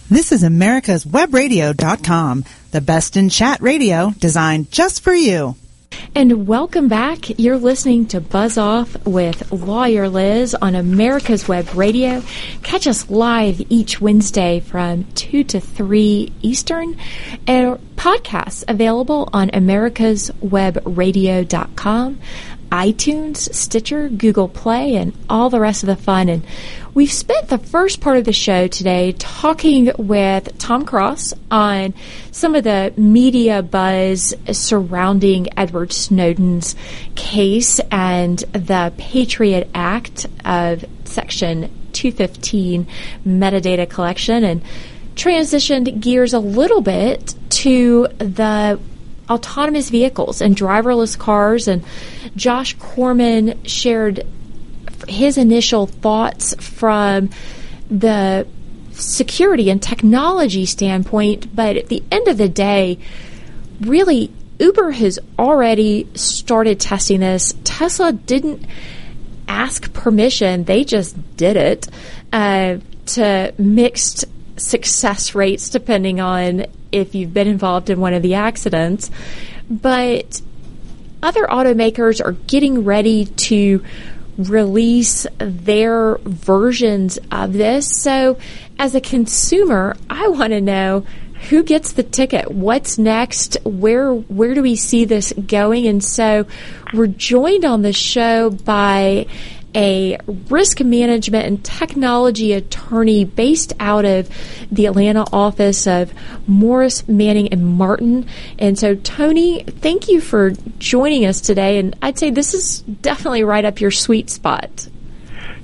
[0.10, 5.56] This is americaswebradio.com, the best in chat radio designed just for you.
[6.14, 7.40] And welcome back.
[7.40, 12.22] You're listening to Buzz Off with Lawyer Liz on America's Web Radio.
[12.64, 16.98] Catch us live each Wednesday from 2 to 3 Eastern.
[17.48, 22.20] And podcasts available on americaswebradio.com,
[22.72, 26.30] iTunes, Stitcher, Google Play, and all the rest of the fun.
[26.30, 26.46] And
[26.94, 31.94] we've spent the first part of the show today talking with Tom Cross on
[32.32, 36.76] some of the media buzz surrounding Edward Snowden's
[37.16, 42.88] case and the Patriot Act of Section 215
[43.26, 44.62] metadata collection and
[45.16, 48.80] transitioned gears a little bit to the
[49.30, 51.68] autonomous vehicles and driverless cars.
[51.68, 51.84] And
[52.36, 54.26] Josh Corman shared
[55.08, 57.30] his initial thoughts from
[57.90, 58.48] the
[58.92, 61.56] security and technology standpoint.
[61.56, 63.00] But at the end of the day,
[63.80, 67.54] really, Uber has already started testing this.
[67.64, 68.66] Tesla didn't
[69.48, 71.88] ask permission, they just did it
[72.32, 74.26] uh, to mixed
[74.62, 79.12] success rates depending on if you've been involved in one of the accidents.
[79.70, 80.42] But
[81.24, 83.84] other automakers are getting ready to
[84.38, 88.02] release their versions of this.
[88.02, 88.38] So,
[88.80, 91.06] as a consumer, I want to know
[91.50, 96.46] who gets the ticket what's next where where do we see this going and so
[96.94, 99.26] we're joined on the show by
[99.76, 100.18] a
[100.50, 104.30] risk management and technology attorney based out of
[104.72, 106.14] the Atlanta office of
[106.48, 108.28] Morris, Manning, and Martin.
[108.60, 111.78] And so, Tony, thank you for joining us today.
[111.78, 114.88] And I'd say this is definitely right up your sweet spot.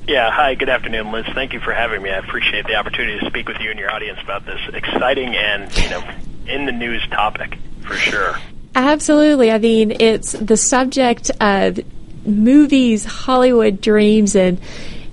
[0.08, 1.26] Yeah, hi, good afternoon, Liz.
[1.34, 2.10] Thank you for having me.
[2.10, 5.76] I appreciate the opportunity to speak with you and your audience about this exciting and,
[5.78, 6.04] you know,
[6.48, 8.38] in the news topic for sure.
[8.74, 9.52] Absolutely.
[9.52, 11.80] I mean, it's the subject of
[12.28, 14.60] movies, Hollywood dreams, and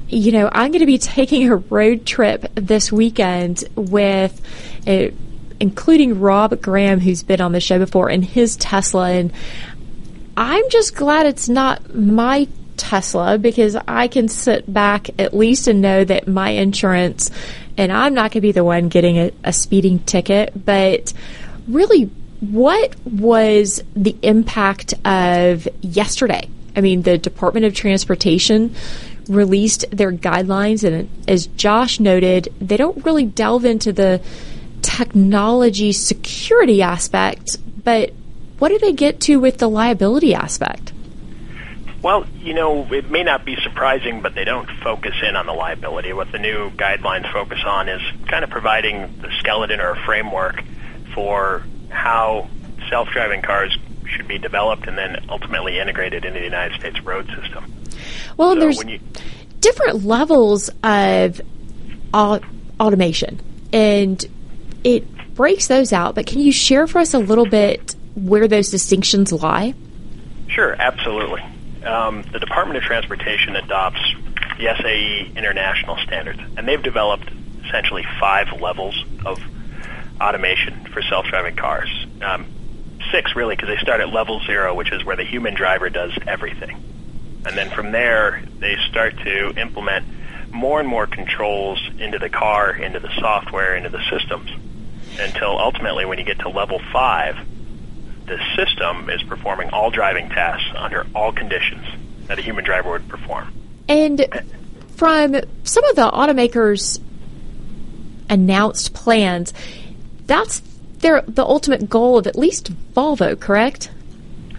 [0.08, 4.40] you know, I'm going to be taking a road trip this weekend with,
[4.86, 5.08] uh,
[5.60, 9.10] including Rob Graham, who's been on the show before, and his Tesla.
[9.10, 9.32] And
[10.36, 15.80] I'm just glad it's not my Tesla because I can sit back at least and
[15.80, 17.30] know that my insurance,
[17.76, 21.12] and I'm not going to be the one getting a, a speeding ticket, but
[21.66, 26.48] really, what was the impact of yesterday?
[26.76, 28.74] I mean, the Department of Transportation
[29.28, 34.20] released their guidelines, and as Josh noted, they don't really delve into the
[34.82, 38.12] technology security aspect, but
[38.58, 40.92] what do they get to with the liability aspect?
[42.02, 45.54] Well, you know, it may not be surprising, but they don't focus in on the
[45.54, 46.12] liability.
[46.12, 50.62] What the new guidelines focus on is kind of providing the skeleton or a framework
[51.14, 52.50] for how
[52.90, 53.74] self-driving cars
[54.16, 57.72] should be developed and then ultimately integrated into the United States road system.
[58.36, 59.00] Well, so there's you,
[59.60, 61.40] different levels of
[62.12, 62.40] au-
[62.80, 63.40] automation,
[63.72, 64.24] and
[64.82, 66.14] it breaks those out.
[66.14, 69.74] But can you share for us a little bit where those distinctions lie?
[70.48, 71.42] Sure, absolutely.
[71.84, 74.00] Um, the Department of Transportation adopts
[74.58, 77.28] the SAE international standards, and they've developed
[77.66, 79.40] essentially five levels of
[80.20, 81.90] automation for self-driving cars.
[82.22, 82.46] Um,
[83.10, 86.12] six, really, because they start at level zero, which is where the human driver does
[86.26, 86.82] everything.
[87.46, 90.06] And then from there, they start to implement
[90.50, 94.50] more and more controls into the car, into the software, into the systems,
[95.18, 97.36] until ultimately, when you get to level five,
[98.26, 101.86] the system is performing all driving tasks under all conditions
[102.26, 103.52] that a human driver would perform.
[103.88, 104.26] And
[104.96, 107.00] from some of the automakers'
[108.30, 109.52] announced plans,
[110.26, 110.60] that's
[111.04, 113.90] the ultimate goal of at least Volvo, correct?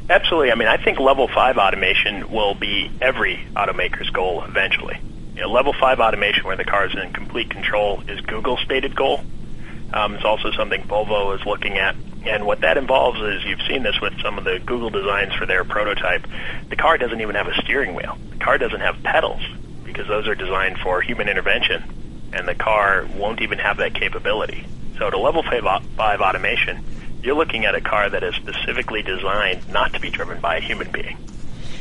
[0.10, 0.52] Absolutely.
[0.52, 5.00] I mean, I think level five automation will be every automaker's goal eventually.
[5.36, 8.96] You know, level five automation, where the car is in complete control, is Google's stated
[8.96, 9.22] goal.
[9.92, 11.96] Um, it's also something Volvo is looking at.
[12.26, 15.46] And what that involves is you've seen this with some of the Google designs for
[15.46, 16.26] their prototype.
[16.70, 18.18] The car doesn't even have a steering wheel.
[18.32, 19.42] The car doesn't have pedals
[19.84, 21.84] because those are designed for human intervention,
[22.34, 24.66] and the car won't even have that capability.
[24.98, 25.64] So to level five,
[25.98, 26.78] five automation,
[27.24, 30.62] you're looking at a car that is specifically designed not to be driven by a
[30.62, 31.16] human being.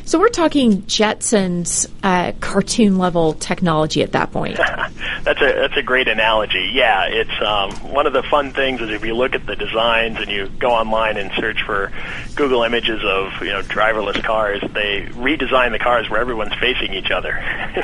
[0.07, 4.57] So we're talking Jetsons uh, cartoon level technology at that point.
[5.24, 6.70] that's a that's a great analogy.
[6.74, 10.18] Yeah, it's um, one of the fun things is if you look at the designs
[10.18, 11.90] and you go online and search for
[12.36, 17.11] Google images of you know driverless cars, they redesign the cars where everyone's facing each
[17.11, 17.32] other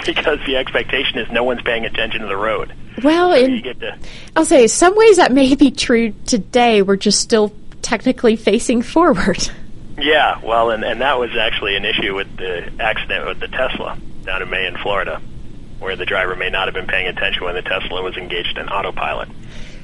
[0.06, 2.74] because the expectation is no one's paying attention to the road.
[3.02, 3.98] Well, So in, you get to
[4.36, 6.82] I'll say some ways that may be true today.
[6.82, 9.50] We're just still technically facing forward.
[10.02, 13.98] Yeah, well, and, and that was actually an issue with the accident with the Tesla
[14.24, 15.20] down in May in Florida,
[15.78, 18.68] where the driver may not have been paying attention when the Tesla was engaged in
[18.68, 19.28] autopilot.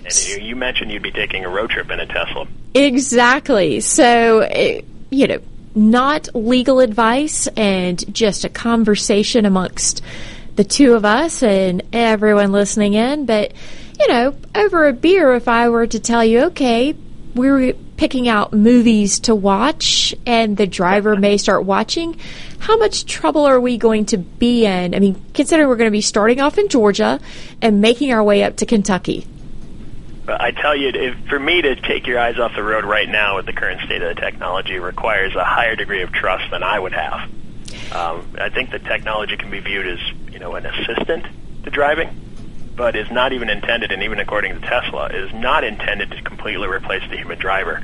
[0.04, 2.46] And you, you mentioned you'd be taking a road trip in a Tesla.
[2.74, 3.80] Exactly.
[3.80, 5.40] So, eh, you know,
[5.74, 10.02] not legal advice and just a conversation amongst
[10.54, 13.26] the two of us and everyone listening in.
[13.26, 13.52] But,
[13.98, 16.94] you know, over a beer, if I were to tell you, okay,
[17.36, 22.18] we're picking out movies to watch and the driver may start watching,
[22.58, 24.94] how much trouble are we going to be in?
[24.94, 27.20] I mean, consider we're going to be starting off in Georgia
[27.62, 29.26] and making our way up to Kentucky.
[30.28, 33.36] I tell you, if, for me to take your eyes off the road right now
[33.36, 36.78] with the current state of the technology requires a higher degree of trust than I
[36.78, 37.30] would have.
[37.92, 40.00] Um, I think the technology can be viewed as,
[40.32, 41.26] you know, an assistant
[41.62, 42.08] to driving,
[42.76, 46.68] but is not even intended, and even according to Tesla, is not intended to completely
[46.68, 47.82] replace the human driver.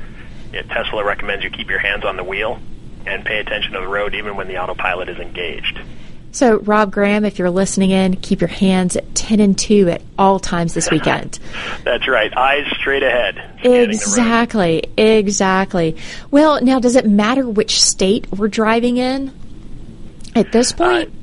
[0.51, 2.59] Yeah, Tesla recommends you keep your hands on the wheel
[3.05, 5.79] and pay attention to the road even when the autopilot is engaged.
[6.31, 10.01] So, Rob Graham, if you're listening in, keep your hands at 10 and 2 at
[10.17, 11.37] all times this weekend.
[11.83, 12.35] That's right.
[12.35, 13.35] Eyes straight ahead.
[13.35, 13.89] scanning the road.
[13.91, 15.95] exactly, exactly.
[16.31, 19.31] Well, now, does it matter which state we're driving in
[20.35, 21.13] at this uh, point?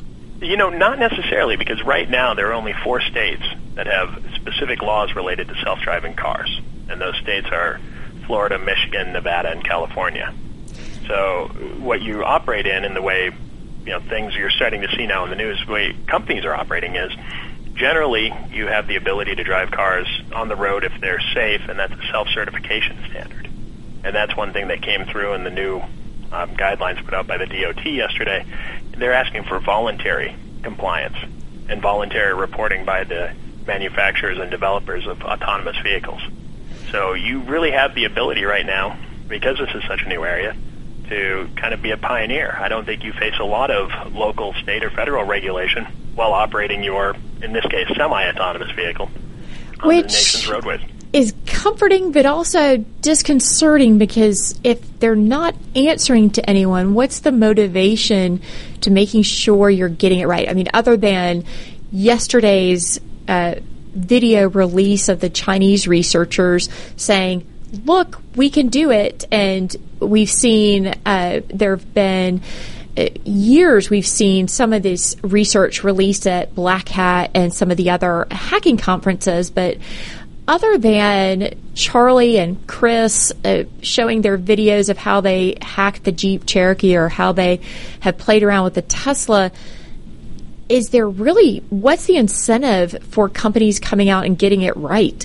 [0.40, 3.42] You know, not necessarily, because right now there are only four states
[3.74, 7.78] that have specific laws related to self-driving cars, and those states are
[8.26, 10.32] Florida, Michigan, Nevada, and California.
[11.06, 13.30] So, what you operate in, and the way
[13.84, 16.54] you know things you're starting to see now in the news, the way companies are
[16.54, 17.12] operating is
[17.74, 21.78] generally you have the ability to drive cars on the road if they're safe, and
[21.78, 23.48] that's a self-certification standard.
[24.04, 25.82] And that's one thing that came through in the new
[26.32, 28.44] um, guidelines put out by the DOT yesterday.
[28.96, 31.16] They're asking for voluntary compliance
[31.68, 33.32] and voluntary reporting by the
[33.66, 36.20] manufacturers and developers of autonomous vehicles.
[36.90, 40.56] So you really have the ability right now, because this is such a new area,
[41.08, 42.56] to kind of be a pioneer.
[42.58, 46.82] I don't think you face a lot of local, state, or federal regulation while operating
[46.82, 49.10] your, in this case, semi-autonomous vehicle
[49.80, 50.80] on Which- the nation's roadways.
[51.12, 58.40] Is comforting but also disconcerting because if they're not answering to anyone, what's the motivation
[58.82, 60.48] to making sure you're getting it right?
[60.48, 61.44] I mean, other than
[61.90, 63.56] yesterday's uh,
[63.92, 67.46] video release of the Chinese researchers saying,
[67.84, 69.26] look, we can do it.
[69.32, 72.42] And we've seen uh, there have been
[72.96, 77.76] uh, years we've seen some of this research released at Black Hat and some of
[77.76, 79.76] the other hacking conferences, but
[80.50, 86.44] other than Charlie and Chris uh, showing their videos of how they hacked the Jeep
[86.44, 87.60] Cherokee or how they
[88.00, 89.52] have played around with the Tesla,
[90.68, 95.24] is there really what's the incentive for companies coming out and getting it right?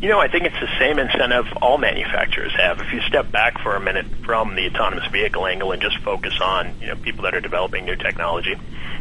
[0.00, 2.80] You know, I think it's the same incentive all manufacturers have.
[2.80, 6.40] If you step back for a minute from the autonomous vehicle angle and just focus
[6.40, 8.56] on, you know, people that are developing new technology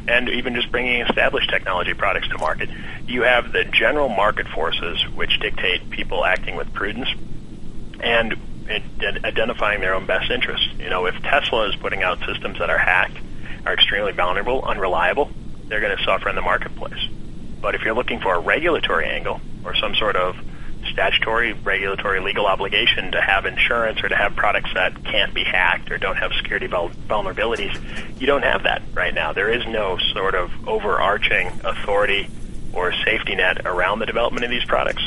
[0.10, 2.70] and even just bringing established technology products to market,
[3.08, 7.08] you have the general market forces which dictate people acting with prudence
[8.02, 8.36] and
[9.24, 10.68] identifying their own best interests.
[10.80, 13.18] You know, if Tesla is putting out systems that are hacked,
[13.66, 15.32] are extremely vulnerable, unreliable,
[15.70, 17.08] they're going to suffer in the marketplace.
[17.62, 20.36] But if you're looking for a regulatory angle or some sort of
[21.00, 25.90] statutory, regulatory, legal obligation to have insurance or to have products that can't be hacked
[25.92, 27.74] or don't have security vulnerabilities.
[28.20, 29.32] You don't have that right now.
[29.32, 32.30] There is no sort of overarching authority
[32.74, 35.02] or safety net around the development of these products.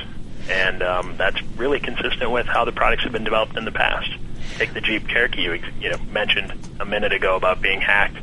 [0.49, 4.11] And um, that's really consistent with how the products have been developed in the past.
[4.57, 8.17] Take the Jeep Cherokee you, you know, mentioned a minute ago about being hacked.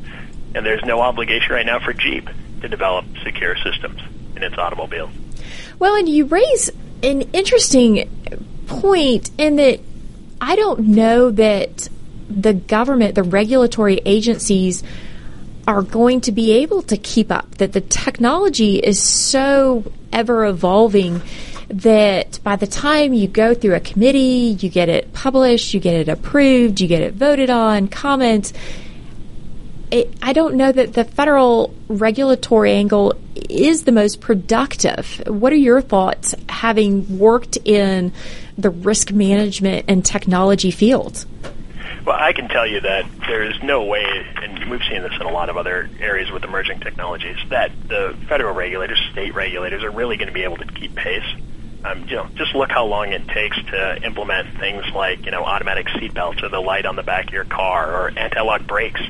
[0.56, 2.28] And there's no obligation right now for Jeep
[2.62, 4.02] to develop secure systems
[4.36, 5.12] in its automobile.
[5.78, 6.72] Well, and you raise
[7.04, 8.10] an interesting
[8.68, 9.80] point in that
[10.42, 11.90] I don't know that
[12.30, 14.84] the government, the regulatory agencies,
[15.68, 17.56] are going to be able to keep up.
[17.56, 21.22] That the technology is so ever evolving
[21.70, 25.96] that by the time you go through a committee, you get it published, you get
[25.96, 28.54] it approved, you get it voted on, comments.
[29.92, 33.16] It, I don't know that the federal regulatory angle
[33.50, 35.22] is the most productive.
[35.26, 38.14] What are your thoughts having worked in
[38.58, 41.26] the risk management and technology field?
[42.06, 44.04] Well, I can tell you that there is no way,
[44.42, 48.16] and we've seen this in a lot of other areas with emerging technologies, that the
[48.28, 51.26] federal regulators, state regulators, are really going to be able to keep pace.
[51.84, 55.44] Um, you know, just look how long it takes to implement things like you know
[55.44, 59.02] automatic seatbelts or the light on the back of your car or anti-lock brakes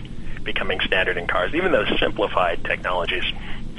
[0.43, 1.53] becoming standard in cars.
[1.53, 3.23] Even those simplified technologies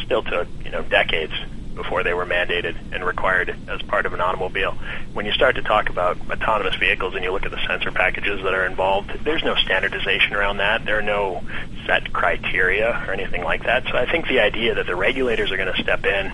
[0.02, 1.32] still took you know decades
[1.74, 4.76] before they were mandated and required as part of an automobile.
[5.12, 8.42] When you start to talk about autonomous vehicles and you look at the sensor packages
[8.42, 10.84] that are involved, there's no standardization around that.
[10.84, 11.42] There are no
[11.86, 13.84] set criteria or anything like that.
[13.84, 16.32] So I think the idea that the regulators are going to step in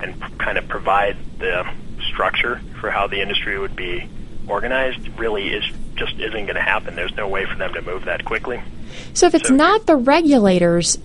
[0.00, 1.70] and kind of provide the
[2.08, 4.08] structure for how the industry would be
[4.48, 5.64] organized really is
[5.96, 6.96] just isn't going to happen.
[6.96, 8.60] There's no way for them to move that quickly.
[9.14, 10.98] So if it's so, not the regulators,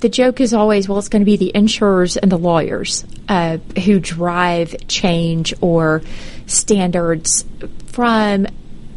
[0.00, 3.58] the joke is always, well, it's going to be the insurers and the lawyers uh,
[3.84, 6.02] who drive change or
[6.46, 7.44] standards
[7.86, 8.46] from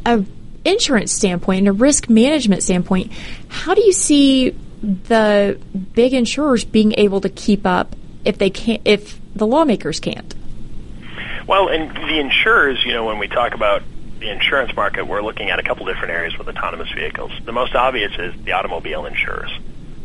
[0.05, 0.23] a
[0.63, 3.11] insurance standpoint and a risk management standpoint.
[3.47, 5.59] How do you see the
[5.93, 7.95] big insurers being able to keep up
[8.25, 10.35] if they can't, if the lawmakers can't?
[11.47, 13.81] Well, and the insurers, you know, when we talk about
[14.21, 17.31] the insurance market, we're looking at a couple different areas with autonomous vehicles.
[17.43, 19.51] The most obvious is the automobile insurers.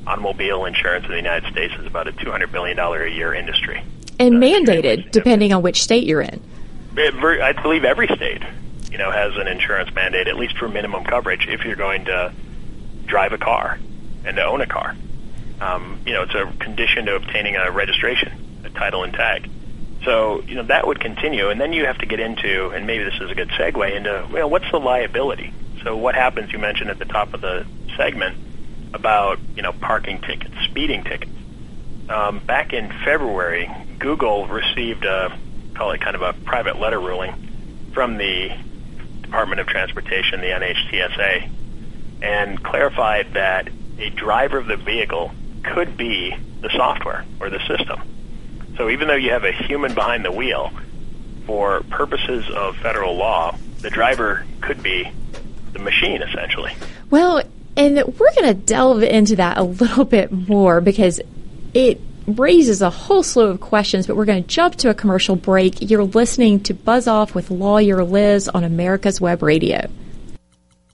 [0.06, 3.84] Automobile insurance in the United States is about a $200 billion a year industry.
[4.18, 6.42] And uh, mandated, depending on which state you're in.
[6.96, 8.42] I believe every state,
[8.90, 12.32] you know, has an insurance mandate, at least for minimum coverage, if you're going to
[13.04, 13.78] drive a car
[14.24, 14.96] and to own a car.
[15.60, 18.32] Um, you know, it's a condition to obtaining a registration,
[18.64, 19.50] a title and tag.
[20.06, 21.50] So, you know, that would continue.
[21.50, 24.26] And then you have to get into, and maybe this is a good segue, into,
[24.32, 25.52] well, what's the liability?
[25.82, 28.38] So what happens, you mentioned at the top of the segment,
[28.94, 31.32] about, you know, parking tickets, speeding tickets.
[32.08, 35.36] Um, back in February, Google received a,
[35.74, 38.56] call it kind of a private letter ruling from the
[39.22, 41.50] Department of Transportation, the NHTSA,
[42.22, 45.32] and clarified that a driver of the vehicle
[45.64, 48.00] could be the software or the system.
[48.76, 50.70] So even though you have a human behind the wheel,
[51.46, 55.10] for purposes of federal law, the driver could be
[55.72, 56.74] the machine essentially.
[57.08, 57.42] Well,
[57.76, 61.20] and we're going to delve into that a little bit more because
[61.72, 65.36] it raises a whole slew of questions, but we're going to jump to a commercial
[65.36, 65.76] break.
[65.80, 69.88] You're listening to Buzz Off with Lawyer Liz on America's Web Radio.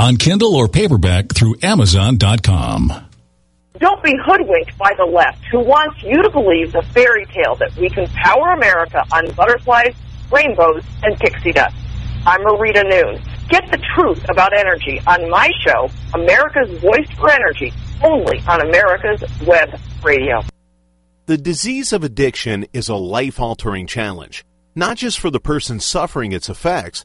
[0.00, 2.90] on Kindle or paperback through Amazon.com.
[3.78, 7.76] Don't be hoodwinked by the left who wants you to believe the fairy tale that
[7.76, 9.94] we can power America on butterflies,
[10.32, 11.76] rainbows, and pixie dust.
[12.26, 13.22] I'm Marita Noon.
[13.50, 17.70] Get the truth about energy on my show, America's Voice for Energy,
[18.02, 19.68] only on America's Web
[20.02, 20.40] Radio.
[21.26, 26.32] The disease of addiction is a life altering challenge, not just for the person suffering
[26.32, 27.04] its effects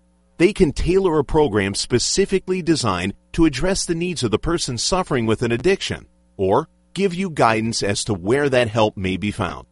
[0.41, 5.27] They can tailor a program specifically designed to address the needs of the person suffering
[5.27, 9.67] with an addiction or give you guidance as to where that help may be found.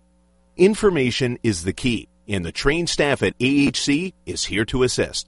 [0.58, 5.28] Information is the key, and the trained staff at AHC is here to assist.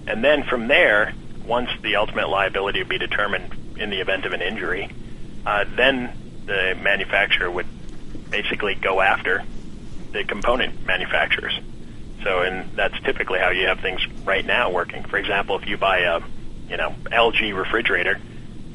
[0.07, 1.13] and then from there,
[1.45, 4.89] once the ultimate liability would be determined in the event of an injury,
[5.45, 6.15] uh, then
[6.45, 7.67] the manufacturer would
[8.29, 9.43] basically go after
[10.13, 11.59] the component manufacturers.
[12.23, 15.03] So, and that's typically how you have things right now working.
[15.03, 16.21] For example, if you buy a
[16.69, 18.19] you know LG refrigerator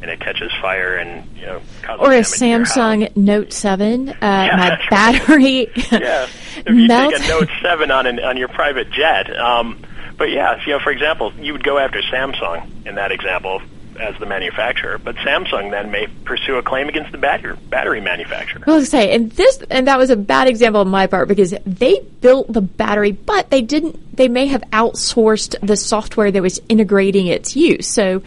[0.02, 1.60] and it catches fire and you know
[1.98, 5.68] or a Samsung Note Seven, uh, yeah, my battery.
[5.92, 6.26] yeah,
[6.56, 9.34] if you take a Note Seven on an, on your private jet.
[9.36, 9.84] Um,
[10.16, 13.62] but yeah, you know, for example, you would go after Samsung in that example
[14.00, 18.62] as the manufacturer, but Samsung then may pursue a claim against the battery battery manufacturer.
[18.66, 22.00] Was say, and this and that was a bad example on my part because they
[22.20, 24.16] built the battery, but they didn't.
[24.16, 28.22] They may have outsourced the software that was integrating its use, so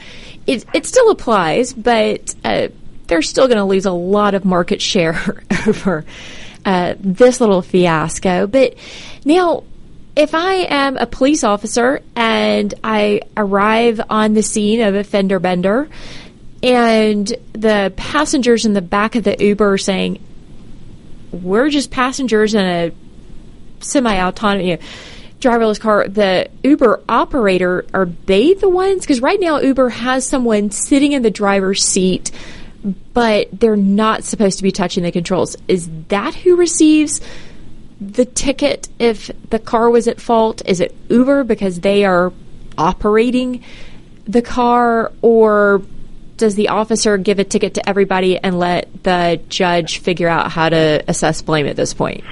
[0.47, 2.67] it it still applies, but uh,
[3.07, 6.05] they're still going to lose a lot of market share over
[6.65, 8.47] uh, this little fiasco.
[8.47, 8.75] But
[9.25, 9.63] now
[10.15, 15.39] if I am a police officer and I arrive on the scene of a fender
[15.39, 15.89] bender
[16.61, 20.23] and the passengers in the back of the Uber are saying,
[21.31, 22.91] we're just passengers in a
[23.79, 24.81] semi autonomous, you know,
[25.39, 29.01] driverless car, the Uber operator, are they the ones?
[29.01, 32.31] Because right now Uber has someone sitting in the driver's seat,
[33.13, 35.57] but they're not supposed to be touching the controls.
[35.67, 37.19] Is that who receives
[38.11, 40.61] the ticket if the car was at fault?
[40.65, 42.33] Is it Uber because they are
[42.77, 43.63] operating
[44.25, 45.81] the car, or
[46.37, 50.69] does the officer give a ticket to everybody and let the judge figure out how
[50.69, 52.23] to assess blame at this point?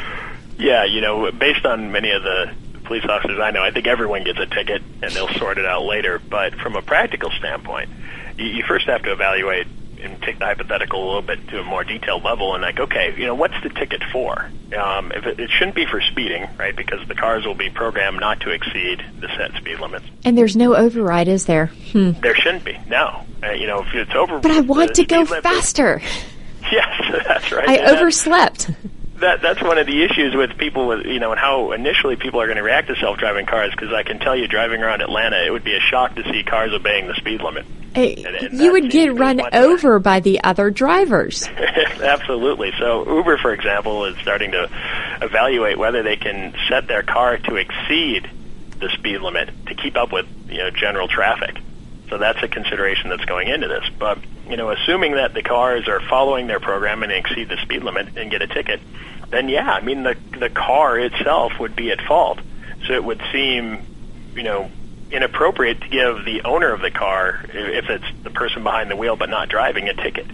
[0.58, 2.52] Yeah, you know, based on many of the
[2.84, 5.84] police officers I know, I think everyone gets a ticket and they'll sort it out
[5.84, 6.20] later.
[6.20, 7.90] But from a practical standpoint,
[8.38, 9.68] you first have to evaluate
[10.02, 13.14] and take the hypothetical a little bit to a more detailed level and like, okay,
[13.18, 14.50] you know, what's the ticket for?
[14.78, 16.76] Um, if it, it shouldn't be for speeding, right?
[16.76, 20.06] Because the cars will be programmed not to exceed the set speed limits.
[20.24, 21.68] And there's no override, is there?
[21.92, 22.12] Hmm.
[22.22, 22.78] There shouldn't be.
[22.88, 24.40] No, uh, you know, if it's over.
[24.40, 26.02] But I want to go faster.
[26.72, 27.68] Yes, that's right.
[27.68, 28.70] I overslept
[29.22, 32.42] that that's one of the issues with people with you know and how initially people
[32.42, 35.44] are going to react to self-driving cars because I can tell you driving around Atlanta
[35.46, 37.66] it would be a shock to see cars obeying the speed limit.
[37.94, 41.46] Hey, and, and you would get run over by the other drivers.
[42.02, 42.72] Absolutely.
[42.80, 44.70] So Uber, for example, is starting to
[45.22, 48.30] evaluate whether they can set their car to exceed
[48.80, 51.58] the speed limit to keep up with you know general traffic.
[52.12, 53.86] So that's a consideration that's going into this.
[53.98, 57.84] But you know, assuming that the cars are following their program and exceed the speed
[57.84, 58.82] limit and get a ticket,
[59.30, 62.40] then yeah, I mean the the car itself would be at fault.
[62.86, 63.80] So it would seem,
[64.36, 64.70] you know,
[65.10, 69.16] inappropriate to give the owner of the car, if it's the person behind the wheel
[69.16, 70.28] but not driving, a ticket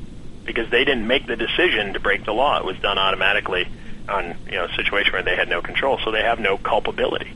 [0.45, 2.57] because they didn't make the decision to break the law.
[2.57, 3.67] It was done automatically
[4.09, 7.31] on you know a situation where they had no control, so they have no culpability.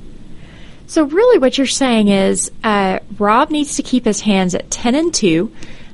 [0.91, 4.93] So really, what you're saying is uh, Rob needs to keep his hands at ten
[4.93, 5.49] and two.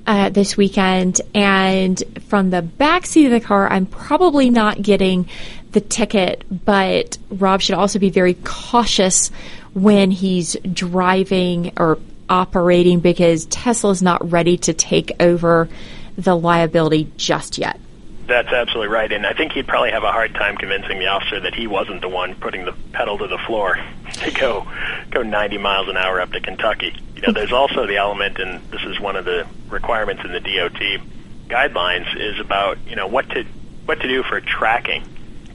[0.08, 5.30] Uh, this weekend, and from the back seat of the car, I'm probably not getting
[5.74, 9.30] the ticket, but Rob should also be very cautious
[9.74, 15.70] when he's driving or operating because Tesla's not ready to take over
[16.18, 17.80] the liability just yet.
[18.28, 21.40] That's absolutely right, and I think he'd probably have a hard time convincing the officer
[21.40, 23.80] that he wasn't the one putting the pedal to the floor
[24.16, 24.68] to go
[25.12, 26.94] go 90 miles an hour up to Kentucky.
[27.16, 30.42] You know, there's also the element, and this is one of the requirements in the
[30.42, 31.00] DOT
[31.48, 33.46] guidelines, is about you know what to
[33.86, 35.06] what to do for tracking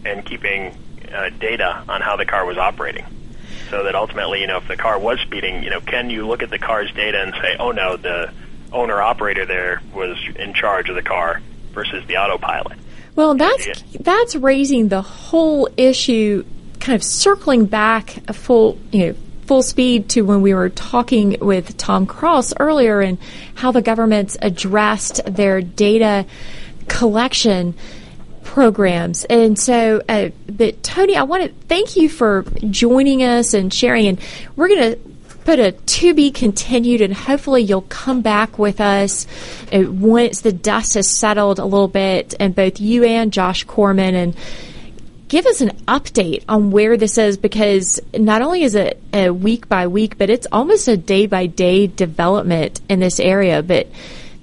[0.07, 0.75] and keeping
[1.15, 3.05] uh, data on how the car was operating.
[3.69, 6.43] So that ultimately, you know, if the car was speeding, you know, can you look
[6.43, 8.33] at the car's data and say, oh no, the
[8.73, 11.43] owner operator there was in charge of the car
[11.73, 12.79] versus the autopilot.
[13.15, 16.45] Well, that's that's raising the whole issue,
[16.81, 19.15] kind of circling back a full, you know,
[19.47, 23.19] full speed to when we were talking with Tom Cross earlier and
[23.55, 26.25] how the government's addressed their data
[26.89, 27.75] collection
[28.45, 29.25] programs.
[29.25, 34.07] And so, uh, but Tony, I want to thank you for joining us and sharing.
[34.07, 34.21] And
[34.57, 35.12] we're going to
[35.45, 39.27] put a to be continued, and hopefully you'll come back with us
[39.73, 44.15] uh, once the dust has settled a little bit, and both you and Josh Corman
[44.15, 44.37] and
[45.33, 49.67] give us an update on where this is because not only is it a week
[49.67, 53.63] by week, but it's almost a day by day development in this area.
[53.63, 53.89] But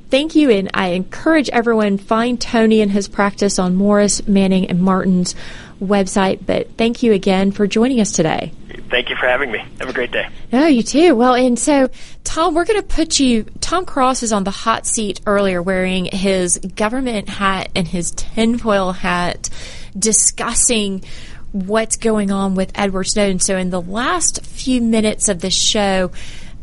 [0.10, 4.82] thank you, and I encourage everyone find Tony and his practice on Morris, Manning, and
[4.82, 5.36] Martin's
[5.80, 6.46] website.
[6.46, 8.52] But thank you again for joining us today.
[8.90, 9.60] Thank you for having me.
[9.80, 10.28] Have a great day.
[10.52, 11.16] Oh, you too.
[11.16, 11.90] Well, and so,
[12.24, 13.44] Tom, we're going to put you.
[13.62, 18.92] Tom Cross is on the hot seat earlier wearing his government hat and his tinfoil
[18.92, 19.50] hat,
[19.98, 21.04] discussing
[21.52, 23.40] what's going on with Edward Snowden.
[23.40, 26.12] So, in the last few minutes of the show,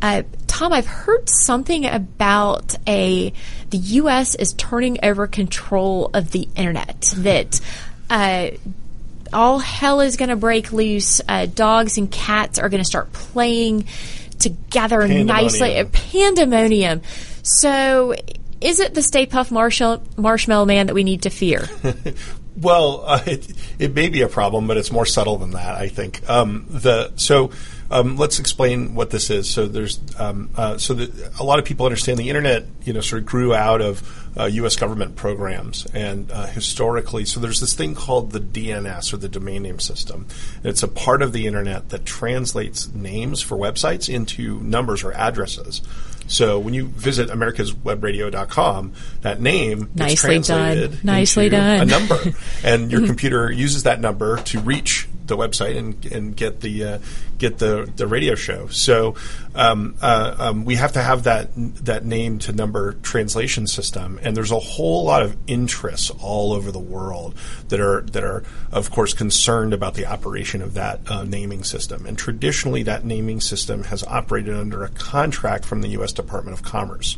[0.03, 3.33] uh, Tom, I've heard something about a
[3.71, 4.35] the U.S.
[4.35, 7.15] is turning over control of the internet.
[7.19, 7.61] That
[8.11, 8.51] uh,
[9.33, 11.21] all hell is going to break loose.
[11.29, 13.87] Uh, dogs and cats are going to start playing
[14.39, 15.83] together nicely.
[15.85, 17.03] Pandemonium.
[17.43, 18.15] So,
[18.61, 21.69] is it the Stay Puft Marshall, Marshmallow Man that we need to fear?
[22.57, 25.75] well, uh, it, it may be a problem, but it's more subtle than that.
[25.75, 27.51] I think um, the so.
[27.89, 29.49] Um, let's explain what this is.
[29.49, 32.67] So there's um, uh, so that a lot of people understand the internet.
[32.83, 34.77] You know, sort of grew out of uh, U.S.
[34.77, 35.87] government programs.
[35.95, 40.27] And uh, historically, so there's this thing called the DNS or the domain name system.
[40.63, 45.83] It's a part of the internet that translates names for websites into numbers or addresses.
[46.29, 51.01] So when you visit americaswebradio.com, that name nicely is translated done.
[51.05, 51.81] Nicely done.
[51.81, 52.19] a number,
[52.65, 56.99] and your computer uses that number to reach the website and, and get the uh,
[57.39, 58.69] get the, the radio show.
[58.69, 59.15] So
[59.55, 61.51] um, uh, um, we have to have that
[61.85, 66.71] that name to number translation system, and there's a whole lot of interests all over
[66.71, 67.35] the world
[67.69, 72.07] that are that are of course concerned about the operation of that uh, naming system.
[72.07, 76.13] And traditionally, that naming system has operated under a contract from the U.S.
[76.13, 77.17] Department of Commerce.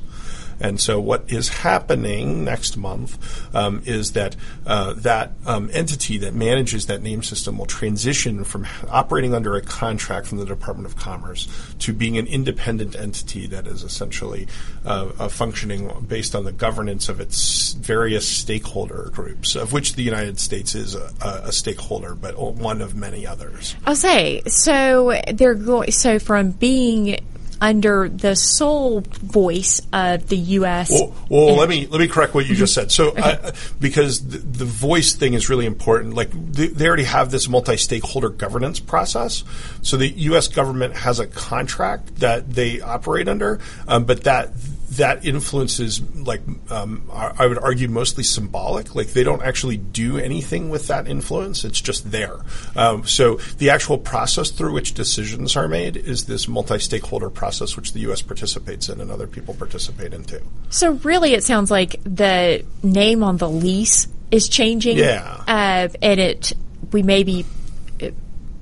[0.61, 4.37] And so, what is happening next month um, is that
[4.67, 9.63] uh, that um, entity that manages that name system will transition from operating under a
[9.63, 11.49] contract from the Department of Commerce
[11.81, 14.49] to being an independent entity that is essentially
[14.85, 20.41] uh, functioning based on the governance of its various stakeholder groups, of which the United
[20.41, 23.77] States is a, a stakeholder, but one of many others.
[23.87, 25.21] I'll say so.
[25.33, 27.19] They're going so from being
[27.61, 30.91] under the sole voice of the U.S.
[30.91, 32.91] Well, well let me let me correct what you just said.
[32.91, 33.21] So, okay.
[33.21, 36.15] uh, because the, the, voice thing is really important.
[36.15, 39.45] Like they, they already have this multi-stakeholder governance process.
[39.83, 40.49] So the U.S.
[40.49, 44.51] government has a contract that they operate under, um, but that
[44.93, 48.95] that influence is like um, I would argue mostly symbolic.
[48.95, 52.37] Like they don't actually do anything with that influence; it's just there.
[52.75, 57.93] Um, so the actual process through which decisions are made is this multi-stakeholder process, which
[57.93, 58.23] the U.S.
[58.23, 60.43] participates in and other people participate in too.
[60.71, 64.99] So really, it sounds like the name on the lease is changing.
[64.99, 66.53] Yeah, uh, and it
[66.93, 67.45] we may be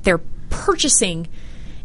[0.03, 0.21] they're
[0.51, 1.29] purchasing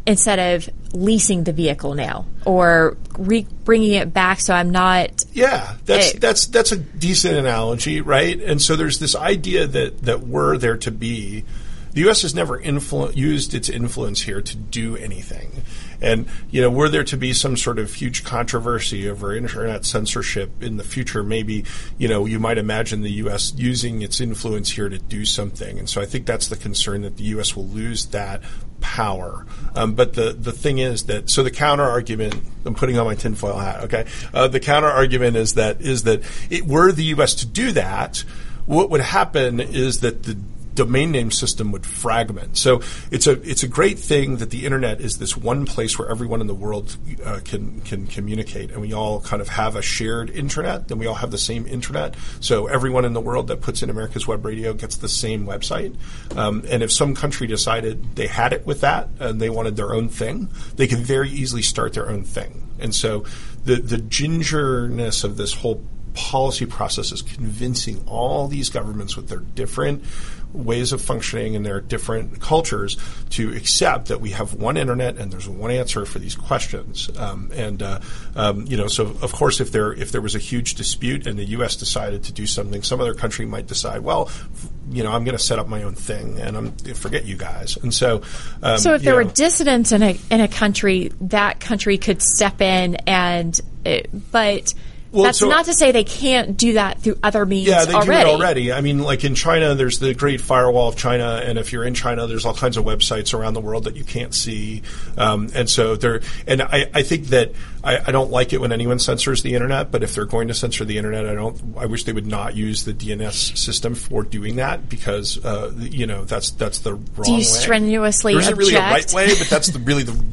[0.06, 5.24] instead of leasing the vehicle now or re- bringing it back so I'm not.
[5.32, 6.18] Yeah, that's Eh.
[6.20, 8.40] that's that's a decent analogy, right?
[8.42, 11.44] And so there's this idea that that we're there to be.
[11.92, 12.22] The U.S.
[12.22, 15.62] has never influ- used its influence here to do anything,
[16.02, 20.62] and you know we're there to be some sort of huge controversy over internet censorship
[20.62, 21.22] in the future.
[21.22, 21.64] Maybe
[21.96, 23.54] you know you might imagine the U.S.
[23.56, 27.16] using its influence here to do something, and so I think that's the concern that
[27.16, 27.56] the U.S.
[27.56, 28.42] will lose that
[28.80, 29.46] power.
[29.74, 32.34] Um, but the the thing is that so the counter argument.
[32.64, 33.84] I'm putting on my tinfoil hat.
[33.84, 37.34] Okay, uh, the counter argument is that is that it, were the U.S.
[37.36, 38.18] to do that,
[38.66, 40.38] what would happen is that the
[40.74, 42.56] domain name system would fragment.
[42.56, 46.08] So it's a it's a great thing that the internet is this one place where
[46.08, 49.82] everyone in the world uh, can can communicate, and we all kind of have a
[49.82, 52.14] shared internet, and we all have the same internet.
[52.40, 55.96] So everyone in the world that puts in America's Web Radio gets the same website.
[56.36, 59.92] Um, and if some country decided they had it with that and they wanted their
[59.92, 62.68] own thing, they could very easily start their own thing.
[62.78, 63.24] And so
[63.64, 69.38] the the gingerness of this whole policy process is convincing all these governments with their
[69.38, 70.04] different
[70.52, 72.96] ways of functioning and their different cultures
[73.30, 77.10] to accept that we have one internet and there's one answer for these questions.
[77.16, 78.00] Um, and uh,
[78.36, 81.38] um, you know, so of course, if there if there was a huge dispute and
[81.38, 81.76] the U.S.
[81.76, 85.36] decided to do something, some other country might decide, well, f- you know, I'm going
[85.36, 87.76] to set up my own thing and I'm forget you guys.
[87.76, 88.22] And so,
[88.62, 92.22] um, so if there were know, dissidents in a in a country, that country could
[92.22, 94.00] step in and, uh,
[94.30, 94.74] but.
[95.12, 97.92] Well, That's so- not to say they can't do that through other means Yeah, they
[97.92, 98.24] already.
[98.24, 98.72] do it already.
[98.72, 101.92] I mean, like in China, there's the Great Firewall of China, and if you're in
[101.92, 104.80] China, there's all kinds of websites around the world that you can't see.
[105.18, 107.52] Um, and so there, and I, I think that
[107.84, 110.54] I, I don't like it when anyone censors the internet, but if they're going to
[110.54, 111.60] censor the internet, I don't.
[111.76, 116.06] I wish they would not use the DNS system for doing that because uh, you
[116.06, 117.42] know that's that's the wrong Do you way.
[117.42, 120.24] strenuously There isn't really a right way, but that's the, really the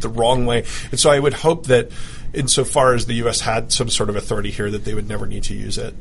[0.00, 0.64] the wrong way.
[0.90, 1.90] And so I would hope that.
[2.34, 3.40] Insofar as the U.S.
[3.40, 5.94] had some sort of authority here, that they would never need to use it.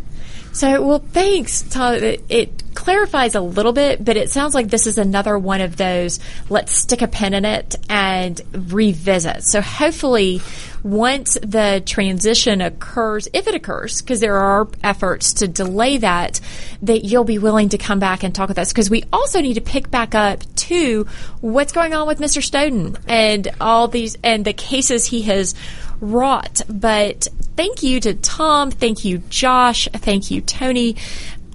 [0.58, 2.02] So, well, thanks, Todd.
[2.02, 5.78] It, it clarifies a little bit, but it sounds like this is another one of
[5.78, 6.20] those
[6.50, 9.44] let's stick a pin in it and revisit.
[9.44, 10.42] So, hopefully,
[10.82, 16.40] once the transition occurs, if it occurs, because there are efforts to delay that,
[16.82, 18.72] that you'll be willing to come back and talk with us.
[18.72, 21.06] Because we also need to pick back up to
[21.42, 22.44] what's going on with Mr.
[22.44, 25.54] Snowden and all these and the cases he has
[26.00, 26.62] wrought.
[26.70, 28.72] But thank you to Tom.
[28.72, 29.88] Thank you, Josh.
[29.94, 30.96] Thank you, Tony,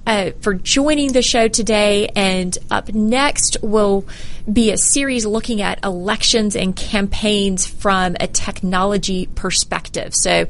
[0.05, 2.07] uh, for joining the show today.
[2.15, 4.05] And up next will
[4.51, 10.13] be a series looking at elections and campaigns from a technology perspective.
[10.13, 10.47] So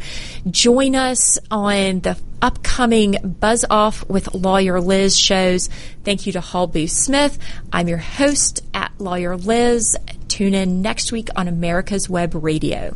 [0.50, 5.70] join us on the upcoming Buzz Off with Lawyer Liz shows.
[6.04, 7.38] Thank you to Hall Booth Smith.
[7.72, 9.96] I'm your host at Lawyer Liz.
[10.28, 12.96] Tune in next week on America's Web Radio.